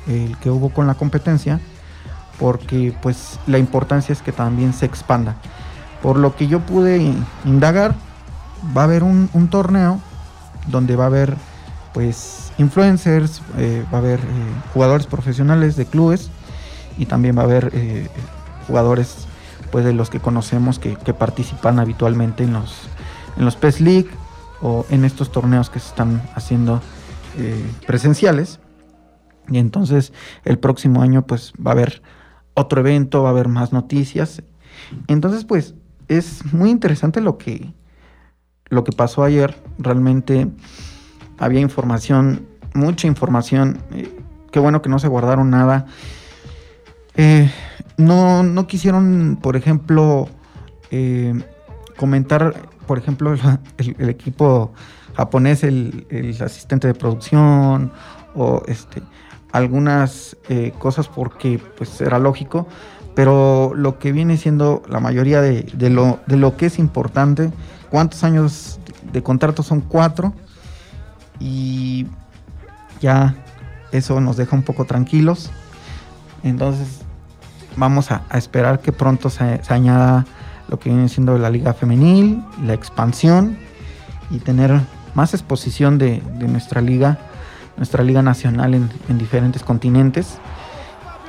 [0.08, 1.60] el que hubo con la competencia
[2.40, 5.36] porque pues la importancia es que también se expanda.
[6.02, 7.94] Por lo que yo pude indagar,
[8.76, 10.00] va a haber un, torneo
[10.66, 11.36] donde va a haber
[11.92, 14.22] pues influencers, eh, va a haber eh,
[14.72, 16.30] jugadores profesionales de clubes
[17.00, 18.08] y también va a haber eh,
[18.66, 19.26] jugadores
[19.72, 22.88] pues de los que conocemos que, participan habitualmente en los
[23.36, 24.10] en los PES League
[24.62, 26.80] o en estos torneos que se están haciendo
[27.86, 28.60] presenciales
[29.50, 30.12] y entonces
[30.44, 32.02] el próximo año pues va a haber
[32.54, 34.42] otro evento, va a haber más noticias.
[35.08, 35.74] Entonces, pues,
[36.08, 37.72] es muy interesante lo que,
[38.68, 39.56] lo que pasó ayer.
[39.78, 40.48] Realmente
[41.38, 43.82] había información, mucha información.
[43.92, 44.16] Eh,
[44.52, 45.86] qué bueno que no se guardaron nada.
[47.16, 47.50] Eh,
[47.96, 50.28] no, no quisieron, por ejemplo,
[50.90, 51.34] eh,
[51.96, 52.54] comentar,
[52.86, 53.34] por ejemplo,
[53.78, 54.72] el, equipo
[55.14, 56.06] japonés, el,
[56.40, 57.92] asistente de producción,
[58.34, 59.02] o este,
[59.52, 62.68] algunas eh, cosas porque pues era lógico,
[63.14, 67.50] pero lo que viene siendo la mayoría de lo que es importante,
[67.90, 68.78] cuántos años
[69.12, 70.32] de contrato son cuatro
[71.40, 72.06] y
[73.00, 73.34] ya
[73.92, 75.50] eso nos deja un poco tranquilos.
[76.42, 77.00] Entonces
[77.76, 80.26] vamos a, esperar que pronto se, añada
[80.68, 83.58] lo que viene siendo la liga femenil, la expansión
[84.30, 84.80] y tener
[85.14, 87.18] más exposición de, nuestra liga
[87.76, 90.38] nuestra liga nacional en, diferentes continentes.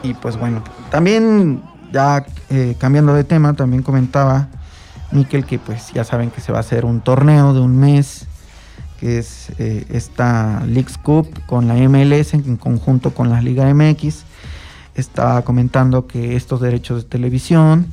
[0.04, 1.62] Y pues bueno, también
[1.93, 4.50] ya eh, cambiando de tema, también comentaba
[5.12, 8.28] Miquel que pues ya saben que se va a hacer un torneo de un mes,
[9.00, 14.26] que es eh, esta Leagues Cup con la MLS en conjunto con la Liga MX.
[14.95, 17.88] Estaba comentando que estos derechos de televisión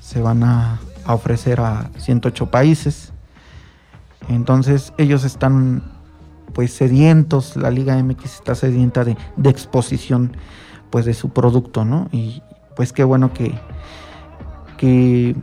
[0.00, 3.12] se van a, ofrecer a 108 países.
[4.28, 5.82] Entonces ellos están
[6.52, 10.36] pues sedientos, la Liga MX está sedienta de, exposición
[10.90, 12.08] pues de su producto, ¿no?
[12.12, 12.42] Y
[12.76, 13.54] pues qué bueno que,
[14.76, 15.34] que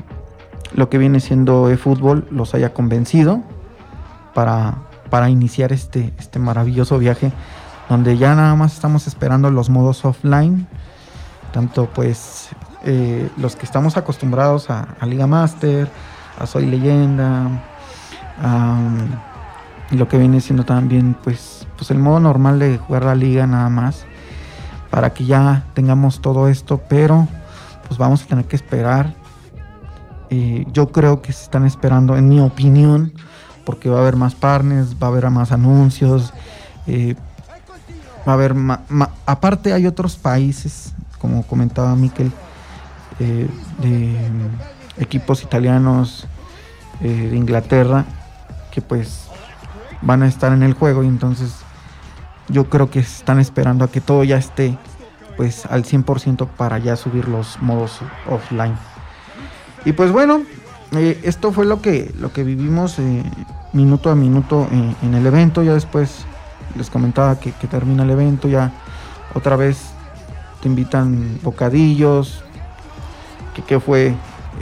[0.74, 3.42] lo que viene siendo eFootball los haya convencido
[4.36, 7.32] para, para iniciar este, este maravilloso viaje
[7.90, 10.68] donde ya nada más estamos esperando los modos offline,
[11.56, 12.50] tanto pues
[12.84, 15.88] eh, los que estamos acostumbrados a, Liga Master,
[16.38, 17.50] a Soy Leyenda,
[19.90, 23.48] y lo que viene siendo también pues, pues el modo normal de jugar la liga
[23.48, 24.06] nada más
[24.90, 27.26] para que ya tengamos todo esto pero
[27.88, 29.14] pues vamos a tener que esperar.
[30.30, 33.14] Eh, yo creo que se están esperando en mi opinión
[33.64, 36.34] porque va a haber más partners va a haber más anuncios
[36.88, 37.16] eh,
[38.28, 38.56] va a haber
[39.26, 40.95] aparte hay otros países
[41.26, 42.32] como comentaba Miquel
[43.20, 43.48] eh,
[43.80, 44.16] de
[44.98, 46.28] equipos italianos
[47.02, 48.06] de Inglaterra
[48.72, 49.28] que pues
[50.02, 51.56] van a estar en el juego y entonces
[52.48, 54.78] yo creo que están esperando a que todo ya esté
[55.36, 58.00] pues al 100% para ya subir los modos
[58.30, 58.78] offline.
[59.84, 60.44] Y pues bueno,
[60.94, 63.24] eh, esto fue lo que, lo que vivimos eh,
[63.74, 65.64] minuto a minuto en, el evento.
[65.64, 66.26] Ya después
[66.78, 68.72] les comentaba que termina el evento, ya
[69.34, 69.95] otra vez
[70.68, 72.44] invitan bocadillos,
[73.54, 73.62] que,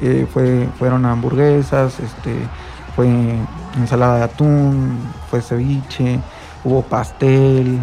[0.01, 2.35] eh, fue, fueron hamburguesas, este,
[2.95, 3.07] fue
[3.77, 4.97] ensalada de atún,
[5.29, 6.19] fue ceviche,
[6.63, 7.79] hubo pastel,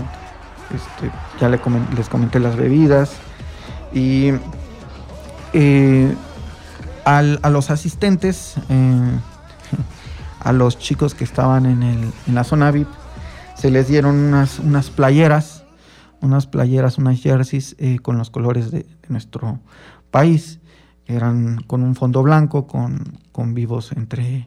[0.74, 1.10] este,
[1.40, 3.12] ya le comen- les comenté las bebidas.
[3.92, 4.32] Y
[5.52, 6.14] eh,
[7.04, 9.18] al- a los asistentes, eh,
[10.44, 12.88] a los chicos que estaban en, el, en la zona VIP,
[13.56, 15.59] se les dieron unas, unas playeras,
[16.20, 19.60] unas playeras, unas jerseys eh, con los colores de, nuestro
[20.10, 20.60] país.
[21.06, 24.46] Eran con un fondo blanco, con, con vivos entre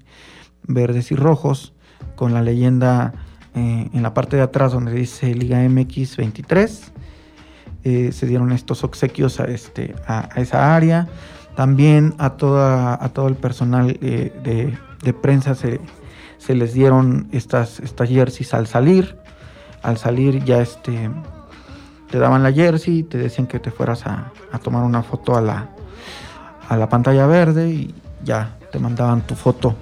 [0.65, 1.74] verdes y rojos,
[2.15, 3.13] con la leyenda
[3.55, 6.91] eh, en la parte de atrás donde dice Liga MX 23.
[7.86, 11.07] Eh, se dieron estos obsequios a, este, a, esa área.
[11.55, 15.80] También a, toda, a todo el personal de, de prensa se,
[16.43, 19.17] se les dieron estas, estas jerseys al salir.
[19.82, 21.09] Al salir ya este,
[22.10, 25.41] te daban la jersey, te decían que te fueras a, a tomar una foto a
[25.41, 25.70] la,
[26.70, 29.76] a la pantalla verde y ya te mandaban tu foto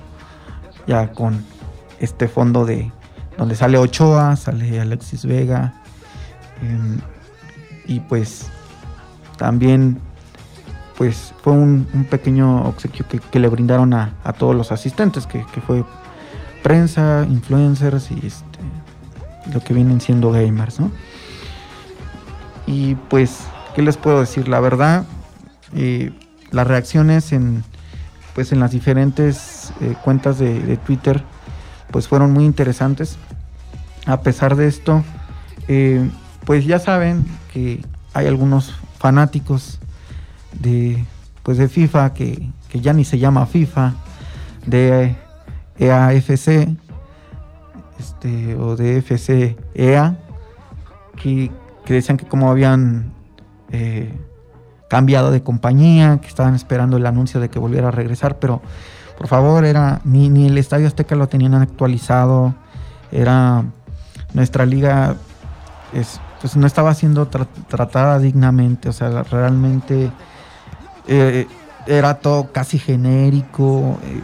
[0.87, 1.43] ya con
[1.99, 2.91] este fondo de
[3.37, 5.73] donde sale Ochoa, sale Alexis Vega
[6.61, 6.99] em,
[7.85, 8.49] y pues
[9.37, 9.99] también
[10.97, 15.25] pues fue un, un pequeño obsequio que, que le brindaron a, a todos los asistentes
[15.25, 15.83] que, que fue
[16.61, 18.59] prensa, influencers y este
[19.51, 20.91] lo que vienen siendo gamers, ¿no?
[22.71, 23.41] Y pues,
[23.75, 24.47] ¿qué les puedo decir?
[24.47, 25.03] La verdad,
[25.75, 26.13] eh,
[26.51, 27.65] las reacciones en,
[28.33, 31.21] pues, en las diferentes eh, cuentas de, Twitter,
[31.91, 33.17] pues fueron muy interesantes.
[34.05, 35.03] A pesar de esto,
[35.67, 36.09] eh,
[36.45, 39.79] pues ya saben que hay algunos fanáticos
[40.53, 41.03] de,
[41.43, 43.95] pues de FIFA que, que ya ni se llama FIFA,
[44.65, 45.17] de
[45.77, 46.69] EAFC,
[47.99, 50.15] este, o de FC EA,
[51.21, 51.51] que,
[51.93, 53.13] decían que como habían
[53.71, 54.13] eh,
[54.89, 58.61] cambiado de compañía, que estaban esperando el anuncio de que volviera a regresar, pero
[59.17, 62.55] por favor, era ni, ni el Estadio Azteca lo tenían actualizado,
[63.11, 63.63] era
[64.33, 65.15] nuestra liga
[65.93, 70.11] es, pues no estaba siendo tra- tratada dignamente, o sea, realmente
[71.07, 71.47] eh,
[71.87, 74.21] era todo casi genérico, eh,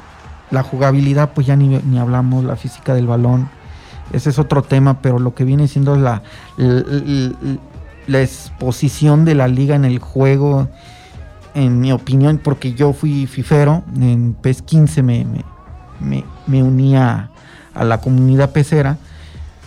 [0.49, 3.49] la jugabilidad pues ya ni, ni hablamos, la física del balón,
[4.13, 6.23] ese es otro tema, pero lo que viene siendo la,
[6.57, 10.69] la exposición de la liga en el juego,
[11.53, 15.25] en mi opinión, porque yo fui fifero, en PES 15 me,
[15.99, 17.29] me, me, unía
[17.73, 18.97] a la comunidad pecera,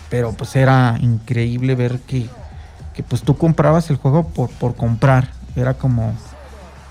[0.09, 2.27] pero pues era increíble ver que,
[2.93, 6.13] que pues tú comprabas el juego por, por comprar, era como,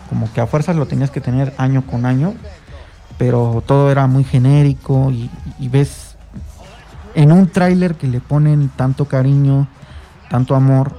[0.09, 2.34] como que a fuerzas lo tenías que tener año con año,
[3.18, 6.09] pero todo era muy genérico y ves
[7.14, 9.66] en un tráiler que le ponen tanto cariño,
[10.28, 10.94] tanto amor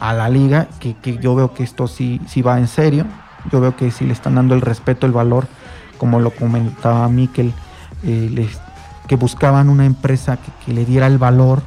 [0.00, 3.06] a la liga, que, yo veo que esto sí, sí va en serio,
[3.50, 5.46] yo veo que sí le están dando el respeto, el valor,
[5.98, 7.52] como lo comentaba Miquel,
[8.02, 8.48] eh,
[9.06, 11.62] que buscaban una empresa que, le diera el valor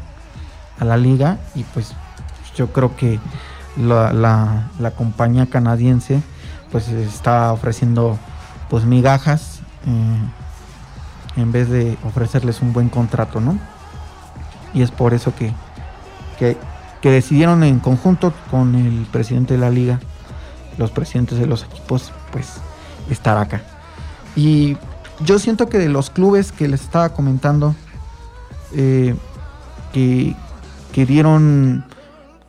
[0.79, 1.93] a la liga y pues
[2.55, 3.19] yo creo que
[3.77, 6.21] la, la- la compañía canadiense
[6.71, 8.17] pues está ofreciendo
[8.69, 13.57] pues migajas eh, en vez de ofrecerles un buen contrato, ¿no?
[14.73, 15.53] Y es por eso que,
[16.39, 16.57] que,
[17.01, 19.99] decidieron en conjunto con el presidente de la liga,
[20.77, 22.55] los presidentes de los equipos, pues
[23.09, 23.61] estar acá.
[24.35, 24.75] Y
[25.23, 27.75] yo siento que de los clubes que les estaba comentando,
[28.73, 29.15] eh,
[29.93, 30.35] que,
[30.91, 31.85] que dieron,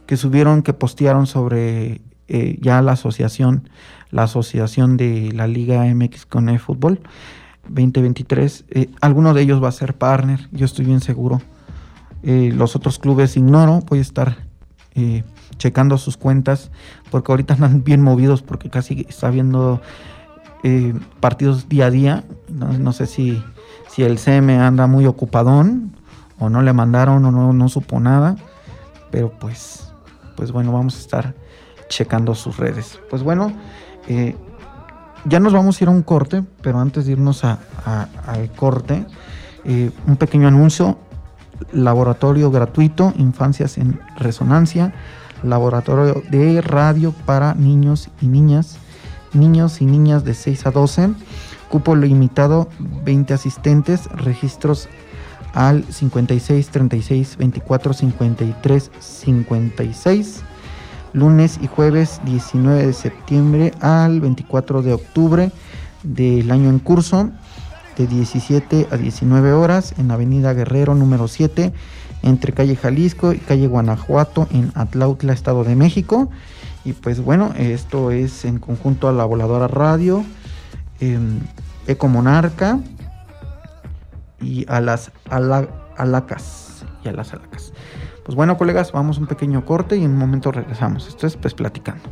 [0.07, 2.01] que subieron, que postearon sobre
[2.31, 3.71] eh, ya la asociación,
[4.11, 7.01] la asociación de la Liga MX con el fútbol
[7.69, 11.41] 2023, eh, alguno de ellos va a ser partner, yo estoy bien seguro.
[12.23, 14.37] Eh, los otros clubes ignoro, voy a estar
[14.95, 15.23] eh,
[15.57, 16.71] checando sus cuentas
[17.11, 19.81] porque ahorita andan bien movidos porque casi está viendo
[20.65, 22.25] eh, partidos día a día.
[22.49, 23.43] No, no sé si,
[23.89, 25.97] si el CM anda muy ocupadón
[26.39, 28.37] o no le mandaron o no, no supo nada.
[29.11, 29.93] Pero pues,
[30.37, 31.35] pues bueno, vamos a estar
[31.89, 33.01] checando sus redes.
[33.09, 33.53] Pues bueno,
[35.25, 38.51] ya nos vamos a ir a un corte, pero antes de irnos a- a- al
[38.53, 39.07] corte,
[40.07, 40.99] un pequeño anuncio.
[41.73, 44.95] Laboratorio gratuito, Infancias en Resonancia,
[45.43, 48.79] laboratorio de radio para niños y niñas,
[49.33, 51.11] niños y niñas de 6 a 12,
[51.69, 52.69] cupo limitado
[53.05, 54.89] 20 asistentes, registros
[55.55, 60.43] al 56 36 24 53 56
[61.13, 65.51] lunes y jueves 19 de septiembre al 24 de octubre
[66.03, 67.31] del año en curso
[67.99, 71.73] de 17 a 19 horas en Avenida Guerrero número 7
[72.23, 76.31] entre calle Jalisco y calle Guanajuato en Atlautla, Estado de México.
[76.85, 80.25] Y pues bueno, esto es en conjunto a la Voladora Radio,
[81.01, 81.19] eh,
[81.87, 82.79] Eco Monarca
[84.41, 86.85] y a las ala, alacas.
[87.05, 87.73] Y a las alacas.
[88.25, 91.09] Pues bueno, colegas, vamos a un pequeño corte y en un momento regresamos.
[91.09, 92.09] Esto es pues platicando.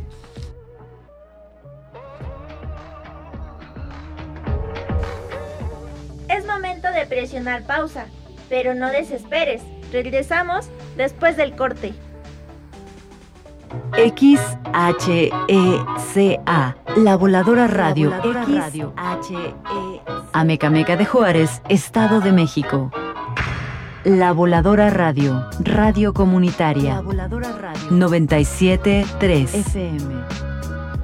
[7.07, 8.05] De presionar pausa,
[8.49, 9.61] pero no desesperes.
[9.91, 11.93] Regresamos después del corte.
[13.95, 15.35] XHECA,
[16.95, 18.11] La Voladora Radio.
[18.21, 18.93] XHECA.
[20.33, 22.91] Amecameca de Juárez, Estado de México.
[24.03, 26.95] La Voladora Radio, Radio Comunitaria.
[26.95, 27.89] La Voladora Radio.
[27.89, 30.15] 97.3 FM.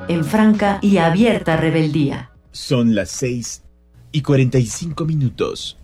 [0.07, 2.31] En franca y abierta rebeldía.
[2.51, 3.63] Son las 6
[4.11, 5.77] y 45 minutos.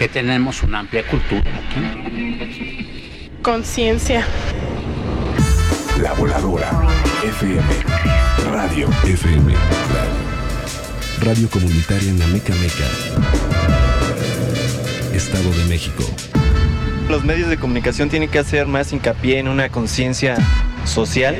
[0.00, 3.30] Que tenemos una amplia cultura aquí.
[3.42, 4.24] Conciencia.
[6.00, 6.70] La Voladora.
[7.22, 7.62] FM.
[8.50, 8.88] Radio.
[9.04, 9.52] FM.
[9.52, 11.20] Radio.
[11.20, 12.86] Radio Comunitaria en Ameca Meca.
[15.14, 16.02] Estado de México.
[17.10, 20.38] Los medios de comunicación tienen que hacer más hincapié en una conciencia
[20.86, 21.36] social.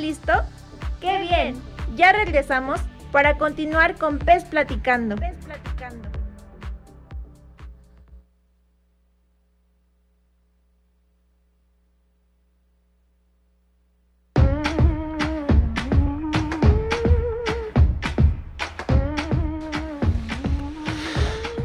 [0.00, 0.32] Listo?
[1.00, 1.56] ¡Qué bien!
[1.96, 2.80] Ya regresamos
[3.12, 5.16] para continuar con Pez Platicando.
[5.16, 6.08] Pez Platicando.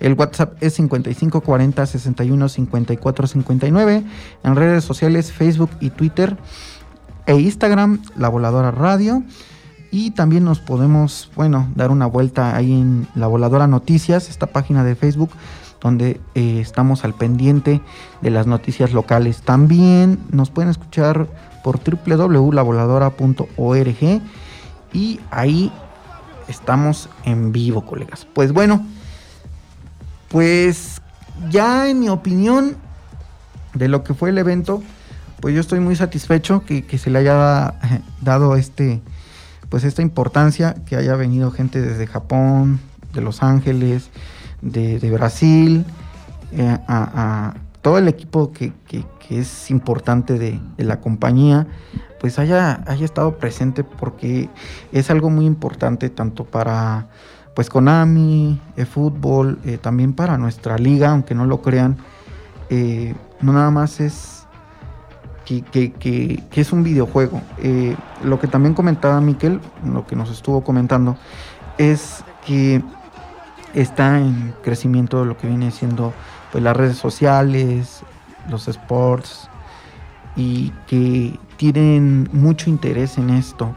[0.00, 4.04] El WhatsApp es 5540 61 54 59.
[4.42, 6.36] En redes sociales Facebook y Twitter
[7.26, 9.22] e Instagram, La Voladora Radio.
[9.92, 14.84] Y también nos podemos, bueno, dar una vuelta ahí en La Voladora Noticias, esta página
[14.84, 15.30] de Facebook,
[15.80, 17.80] donde eh, estamos al pendiente
[18.20, 19.40] de las noticias locales.
[19.42, 21.26] También nos pueden escuchar
[21.62, 24.22] por www.lavoladora.org
[24.92, 25.72] y ahí
[26.48, 28.26] estamos en vivo, colegas.
[28.32, 28.84] Pues bueno,
[30.28, 31.00] pues
[31.50, 32.76] ya en mi opinión
[33.74, 34.82] de lo que fue el evento,
[35.40, 37.74] pues yo estoy muy satisfecho que, que se le haya
[38.20, 39.00] dado este
[39.70, 42.80] pues esta importancia que haya venido gente desde Japón,
[43.14, 44.10] de Los Ángeles,
[44.62, 45.84] de, Brasil,
[46.52, 51.68] eh, a, todo el equipo que, que, es importante de, la compañía,
[52.18, 54.48] pues haya, haya estado presente porque
[54.90, 57.06] es algo muy importante tanto para
[57.54, 61.98] pues Konami, eFootball, eh, también para nuestra liga, aunque no lo crean,
[62.70, 64.46] eh, no nada más es
[65.44, 67.40] que, que, que, es un videojuego.
[67.58, 71.16] Eh, lo que también comentaba Miquel, lo que nos estuvo comentando,
[71.76, 72.82] es que
[73.74, 76.12] está en crecimiento lo que viene siendo
[76.52, 78.02] pues, las redes sociales,
[78.48, 79.48] los sports,
[80.36, 83.74] y que tienen mucho interés en esto.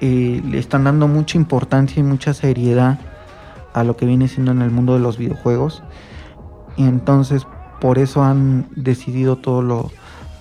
[0.00, 2.98] Eh, le están dando mucha importancia y mucha seriedad
[3.72, 5.82] a lo que viene siendo en el mundo de los videojuegos.
[6.76, 7.46] Y entonces
[7.80, 9.90] por eso han decidido todo lo,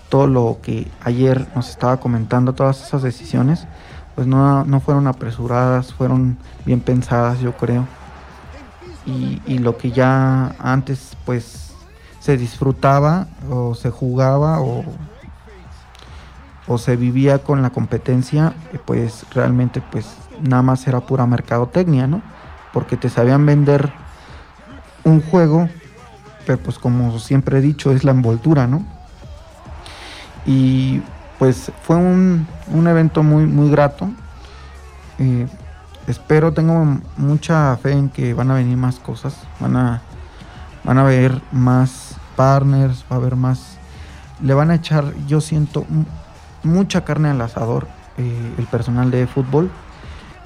[0.10, 3.68] todo lo que ayer nos estaba comentando, todas esas decisiones,
[4.16, 7.88] pues no, no fueron apresuradas, fueron bien pensadas, yo creo.
[9.06, 11.74] Y, lo que ya antes pues
[12.20, 14.86] se disfrutaba o se jugaba o,
[16.68, 18.54] o se vivía con la competencia,
[18.86, 20.08] pues realmente pues
[20.42, 22.22] nada más era pura mercadotecnia, ¿no?
[22.72, 23.92] Porque te sabían vender
[25.04, 25.70] un juego,
[26.46, 28.86] pero pues como siempre he dicho, es la envoltura, ¿no?
[30.46, 31.02] Y
[31.40, 34.10] pues fue un, un evento muy, muy grato.
[35.20, 35.48] Eh,
[36.08, 39.36] espero, tengo mucha fe en que van a venir más cosas.
[39.60, 40.02] Van a,
[40.84, 43.78] van a haber más partners, va a haber más.
[44.42, 45.86] Le van a echar, yo siento,
[46.64, 47.88] mucha carne al asador
[48.18, 49.70] eh, el personal de fútbol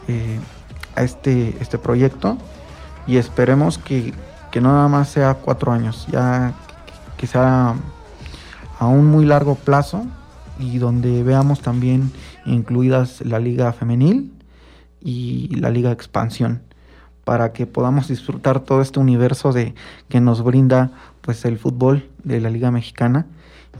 [0.07, 0.39] eh,
[0.95, 2.37] a este, este proyecto.
[3.07, 4.13] Y esperemos que,
[4.51, 6.53] que no nada más sea cuatro años, ya
[6.85, 7.75] que, que sea
[8.79, 10.05] a un muy largo plazo
[10.59, 12.11] y donde veamos también
[12.45, 14.31] incluidas la liga femenil,
[15.01, 16.61] y la Liga Expansión
[17.27, 19.75] para que podamos disfrutar todo este universo de
[20.07, 23.25] que nos brinda pues el fútbol de la Liga Mexicana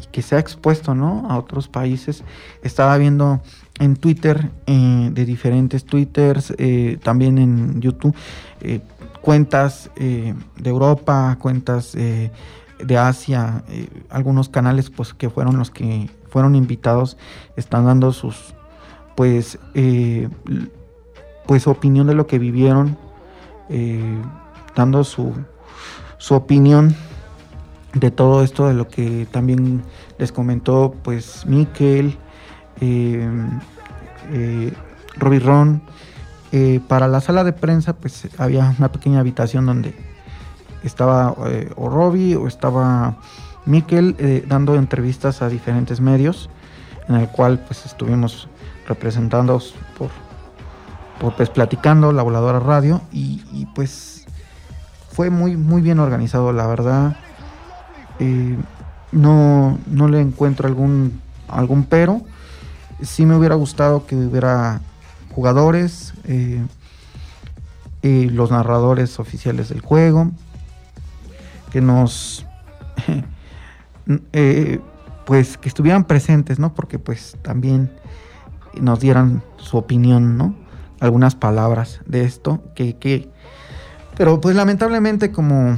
[0.04, 1.26] y que sea expuesto ¿no?
[1.30, 2.26] a otros países.
[2.62, 3.42] Estaba viendo
[3.80, 8.16] en Twitter, eh, de diferentes Twitters, eh, también en YouTube,
[8.60, 8.82] eh,
[9.22, 10.36] cuentas de
[10.70, 13.64] Europa, cuentas de Asia,
[14.10, 17.18] algunos canales pues que fueron los que fueron invitados,
[17.56, 18.54] están dando sus
[19.16, 19.58] pues
[21.48, 22.98] pues opinión de lo que vivieron,
[24.76, 25.34] dando su,
[26.18, 26.96] su opinión
[27.94, 29.84] de todo esto, de lo que también
[30.18, 32.18] les comentó pues Miquel,
[32.82, 33.28] eh,
[34.32, 34.74] eh,
[35.16, 35.82] Robbie Ron.
[36.52, 39.94] Eh, para la sala de prensa pues había una pequeña habitación donde
[40.82, 43.18] estaba eh, o Robbie o estaba
[43.66, 46.50] Miquel dando entrevistas a diferentes medios
[47.10, 48.48] en el cual pues estuvimos
[48.88, 50.10] representados por,
[51.20, 54.26] por pues platicando la voladora radio y, pues
[55.12, 57.18] fue muy muy bien organizado la verdad
[58.20, 58.58] eh,
[59.12, 62.22] no, no le encuentro algún, algún pero.
[63.02, 64.82] Sí me hubiera gustado que hubiera
[65.32, 66.66] jugadores, eh,
[68.02, 70.32] los narradores oficiales del juego,
[71.72, 72.46] que nos,
[74.34, 74.80] eh,
[75.26, 76.74] pues que estuvieran presentes, ¿no?
[76.74, 77.92] Porque pues también
[78.80, 80.56] nos dieran su opinión, ¿no?
[81.00, 83.30] Algunas palabras de esto, que, que
[84.18, 85.78] pero pues lamentablemente como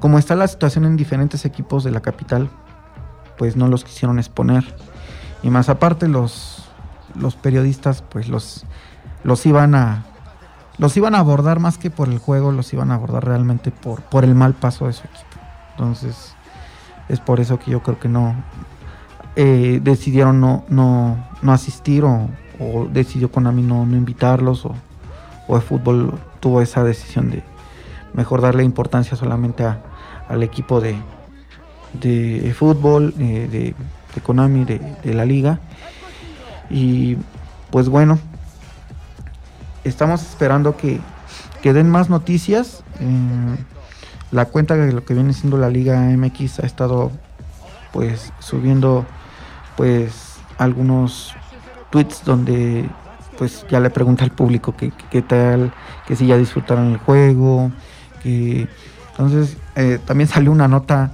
[0.00, 2.50] como está la situación en diferentes equipos de la capital,
[3.38, 4.62] pues no los quisieron exponer.
[5.42, 6.68] Y más aparte los,
[7.14, 8.66] los periodistas pues los,
[9.22, 10.04] los iban a
[10.76, 14.02] los iban a abordar más que por el juego, los iban a abordar realmente por,
[14.02, 15.40] por el mal paso de su equipo.
[15.70, 16.34] Entonces,
[17.08, 18.34] es por eso que yo creo que no
[19.36, 22.28] eh, decidieron no, no, no asistir o,
[22.64, 24.74] o, decidió Konami no, no invitarlos o,
[25.48, 27.42] o el fútbol tuvo esa decisión de
[28.12, 29.80] mejor darle importancia solamente a,
[30.28, 30.96] al equipo de,
[32.00, 35.58] de fútbol eh, de, Konami de, de, la liga.
[36.70, 37.16] Y
[37.70, 38.18] pues bueno
[39.84, 41.00] estamos esperando que,
[41.62, 42.82] que den más noticias.
[43.00, 43.56] Eh,
[44.30, 47.12] la cuenta de lo que viene siendo la liga MX ha estado
[47.92, 49.06] pues subiendo
[49.76, 51.34] pues algunos
[51.94, 52.90] tweets donde
[53.38, 55.72] pues ya le pregunta al público qué que, tal,
[56.08, 57.70] que si ya disfrutaron el juego,
[58.20, 58.66] que
[59.10, 61.12] entonces eh, también salió una nota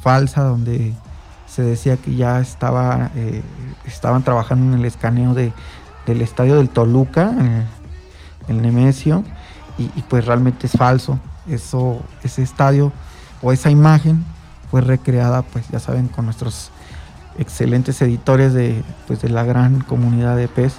[0.00, 0.94] falsa donde
[1.46, 3.42] se decía que ya estaba eh,
[3.84, 5.52] estaban trabajando en el escaneo de,
[6.06, 7.66] del estadio del Toluca, eh,
[8.48, 9.24] el Nemesio,
[9.76, 11.18] y, y, pues realmente es falso.
[11.46, 12.90] Eso, ese estadio
[13.42, 14.24] o esa imagen
[14.70, 16.70] fue recreada, pues ya saben, con nuestros
[17.38, 20.74] excelentes editores de, pues, de la gran comunidad de PES,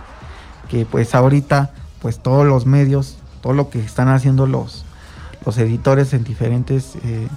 [0.70, 4.86] que pues ahorita, pues todos los medios, todo lo que están haciendo los,
[5.45, 7.28] los editores en diferentes, eh,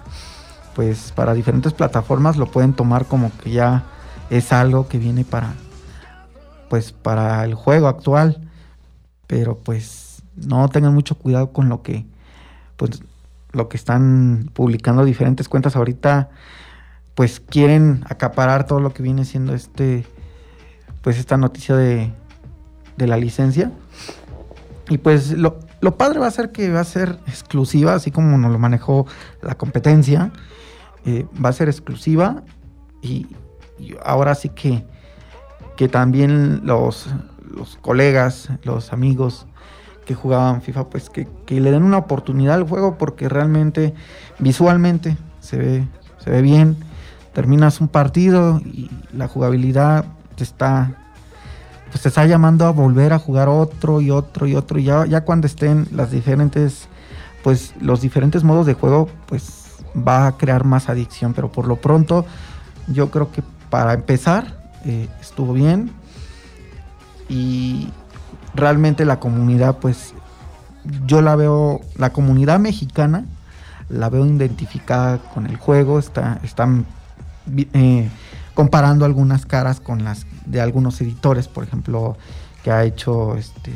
[0.74, 3.84] pues para diferentes plataformas lo pueden tomar como que ya
[4.30, 5.54] es algo que viene para,
[6.68, 8.48] pues para el juego actual,
[9.26, 12.04] pero pues no tengan mucho cuidado con lo que,
[12.76, 13.02] pues
[13.52, 15.76] lo que están publicando diferentes cuentas.
[15.76, 16.28] Ahorita,
[17.16, 20.06] pues quieren acaparar todo lo que viene siendo este,
[21.02, 22.12] pues esta noticia de,
[22.96, 23.72] de la licencia.
[24.88, 28.36] Y pues lo, lo padre va a ser que va a ser exclusiva, así como
[28.38, 29.06] nos lo manejó
[29.42, 30.30] la competencia.
[31.06, 32.42] Eh, va a ser exclusiva
[33.00, 33.26] y,
[33.78, 34.84] y, ahora sí que,
[35.76, 37.08] que también los,
[37.48, 39.46] los colegas, los amigos
[40.04, 43.94] que jugaban FIFA, pues que, que, le den una oportunidad al juego porque realmente
[44.38, 45.88] visualmente se ve,
[46.18, 46.76] se ve bien.
[47.36, 50.06] Terminas un partido y la jugabilidad
[50.38, 50.96] está
[51.90, 54.78] pues te está llamando a volver a jugar otro y otro y otro.
[54.78, 56.88] Y ya, ya cuando estén las diferentes,
[57.44, 61.34] pues los diferentes modos de juego, pues va a crear más adicción.
[61.34, 62.24] Pero por lo pronto,
[62.86, 65.90] yo creo que para empezar, eh, estuvo bien.
[67.28, 67.90] Y
[68.54, 70.14] realmente la comunidad, pues
[71.06, 73.26] yo la veo, la comunidad mexicana,
[73.90, 76.86] la veo identificada con el juego, está, están
[77.72, 78.08] eh,
[78.54, 82.16] comparando algunas caras con las de algunos editores, por ejemplo,
[82.62, 83.72] que ha hecho este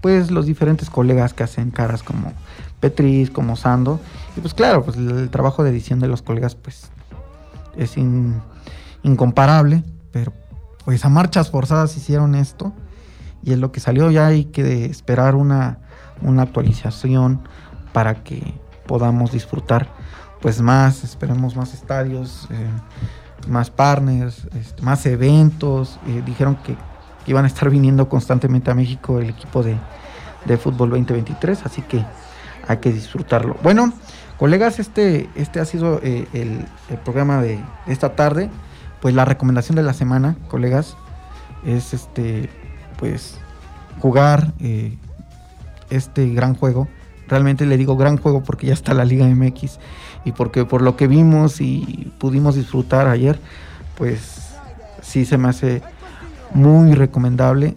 [0.00, 2.32] pues los diferentes colegas que hacen caras como
[2.80, 4.00] Petris, como Sando.
[4.36, 6.90] Y pues claro, pues el trabajo de edición de los colegas pues
[7.76, 8.40] es in,
[9.02, 9.82] incomparable,
[10.12, 10.32] pero
[10.84, 12.72] pues a marchas forzadas hicieron esto
[13.42, 15.78] y es lo que salió ya hay que esperar una,
[16.22, 17.40] una actualización
[17.92, 18.54] para que
[18.86, 19.88] podamos disfrutar
[20.40, 22.70] pues más, esperemos más estadios, eh,
[23.48, 25.98] más partners, este, más eventos.
[26.26, 26.74] Dijeron que,
[27.24, 29.76] que iban a estar viniendo constantemente a México el equipo de,
[30.44, 32.04] de fútbol 2023, así que
[32.66, 33.56] hay que disfrutarlo.
[33.62, 33.92] Bueno,
[34.36, 38.50] colegas, este, este ha sido eh, el, el programa de esta tarde.
[39.00, 40.96] Pues la recomendación de la semana, colegas,
[41.64, 42.50] es este,
[42.98, 43.38] pues
[44.00, 44.96] jugar eh,
[45.90, 46.88] este gran juego.
[47.28, 49.78] Realmente le digo gran juego porque ya está la Liga MX
[50.24, 53.40] y porque por lo que vimos y pudimos disfrutar ayer,
[53.96, 54.50] pues
[55.02, 55.82] sí se me hace
[56.52, 57.74] muy recomendable.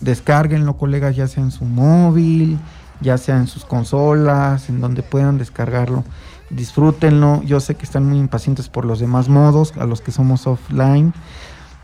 [0.00, 2.58] Descárguenlo, colegas, ya sea en su móvil,
[3.00, 6.04] ya sea en sus consolas, en donde puedan descargarlo.
[6.50, 7.42] Disfrútenlo.
[7.42, 11.12] Yo sé que están muy impacientes por los demás modos, a los que somos offline,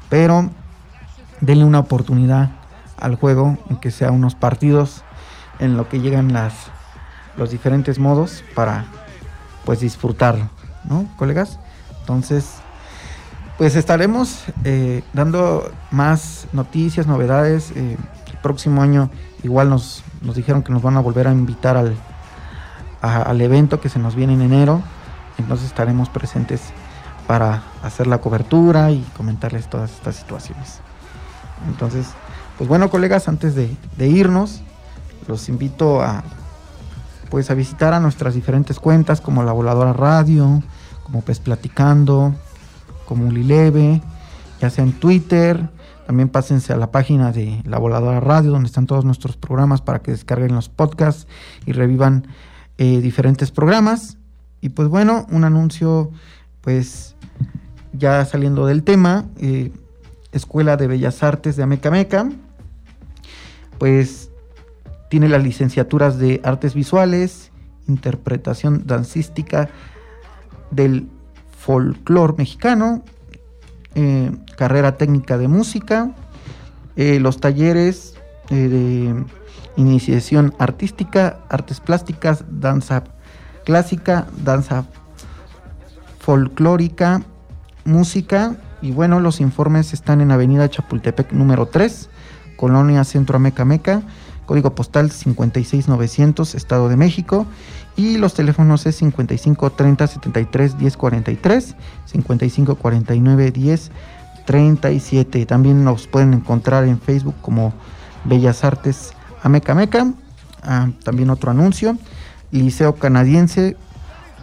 [0.09, 0.51] pero
[1.41, 2.51] denle una oportunidad
[2.99, 5.03] al juego, en que sea unos partidos
[5.59, 6.55] en lo que llegan las
[7.37, 8.87] los diferentes modos para
[9.65, 10.49] pues disfrutarlo,
[10.85, 11.59] ¿no, colegas?
[12.01, 12.57] Entonces,
[13.57, 17.71] pues estaremos eh, dando más noticias, novedades.
[17.77, 17.97] Eh,
[18.27, 19.11] el próximo año
[19.43, 21.97] igual nos, nos dijeron que nos van a volver a invitar al,
[23.01, 24.83] al evento que se nos viene en enero.
[25.39, 26.61] Entonces estaremos presentes
[27.27, 30.81] para hacer la cobertura y comentarles todas estas situaciones.
[31.69, 32.09] Entonces,
[32.59, 34.62] pues bueno, colegas, antes de irnos,
[35.27, 36.23] los invito a
[37.35, 40.62] pues a visitar a nuestras diferentes cuentas como La Voladora Radio,
[41.03, 42.32] como Pez Platicando,
[43.07, 44.01] como Ulileve,
[44.61, 45.68] ya sea en Twitter,
[46.07, 49.99] también pásense a la página de La Voladora Radio donde están todos nuestros programas para
[49.99, 51.26] que descarguen los podcasts
[51.66, 52.28] y revivan
[52.78, 54.16] eh, diferentes programas.
[54.61, 56.12] Y pues bueno, un anuncio
[56.61, 57.16] pues
[57.95, 59.72] ya saliendo del tema, eh,
[60.30, 62.30] Escuela de Bellas Artes de Ameca Meca,
[63.78, 64.30] pues
[65.15, 67.53] tiene las licenciaturas de Artes Visuales,
[67.87, 69.69] Interpretación Dancística
[70.73, 71.09] del
[71.57, 73.05] Folclor Mexicano,
[73.95, 76.11] eh, Carrera Técnica de Música,
[76.97, 78.17] eh, los talleres
[78.51, 79.25] eh, de
[79.77, 83.05] Iniciación Artística, Artes Plásticas, Danza
[83.65, 84.85] Clásica, Danza
[86.19, 87.23] Folclórica,
[87.85, 88.57] Música.
[88.83, 92.11] Y bueno, los informes están en Avenida Chapultepec número 3,
[92.57, 94.03] Colonia Centro Ameca Meca,
[94.47, 97.47] código postal 56900, Estado de México.
[97.97, 101.77] Y los teléfonos es 55 30 73 10 43,
[102.07, 103.91] 55 49 10
[104.45, 105.47] 37.
[105.47, 107.73] También nos pueden encontrar en Facebook como
[108.25, 110.13] Bellas Artes Ameca Meca.
[110.63, 111.97] Ah, también otro anuncio.
[112.51, 113.77] Liceo Canadiense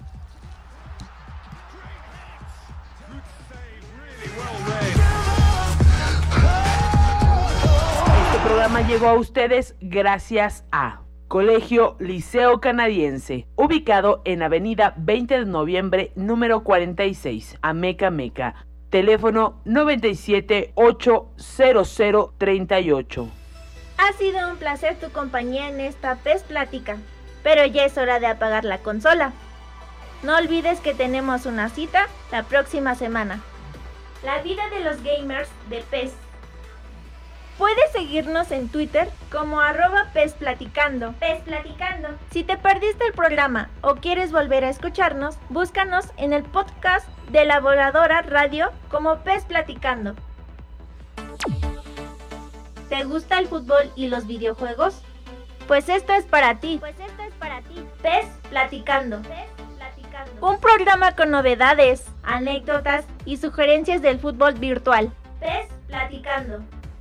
[8.79, 16.63] Llegó a ustedes gracias a Colegio Liceo Canadiense, ubicado en Avenida 20 de Noviembre, número
[16.63, 18.65] 46, Ameca Meca.
[18.89, 23.29] Teléfono 97 800 38.
[23.97, 26.97] Ha sido un placer tu compañía en esta PES Plática,
[27.43, 29.31] pero ya es hora de apagar la consola.
[30.23, 33.41] No olvides que tenemos una cita la próxima semana.
[34.23, 36.13] La vida de los gamers de PES.
[37.61, 41.13] Puedes seguirnos en Twitter como arroba PES Platicando.
[41.19, 42.07] PES Platicando.
[42.31, 47.45] Si te perdiste el programa o quieres volver a escucharnos, búscanos en el podcast de
[47.45, 50.15] la Voladora Radio como PES Platicando.
[52.89, 55.03] ¿Te gusta el fútbol y los videojuegos?
[55.67, 56.77] Pues esto es para ti.
[56.79, 57.85] Pues esto es para ti.
[58.01, 59.21] PES Platicando.
[60.41, 65.13] Un programa con novedades, anécdotas y sugerencias del fútbol virtual.
[65.39, 66.63] PES Platicando.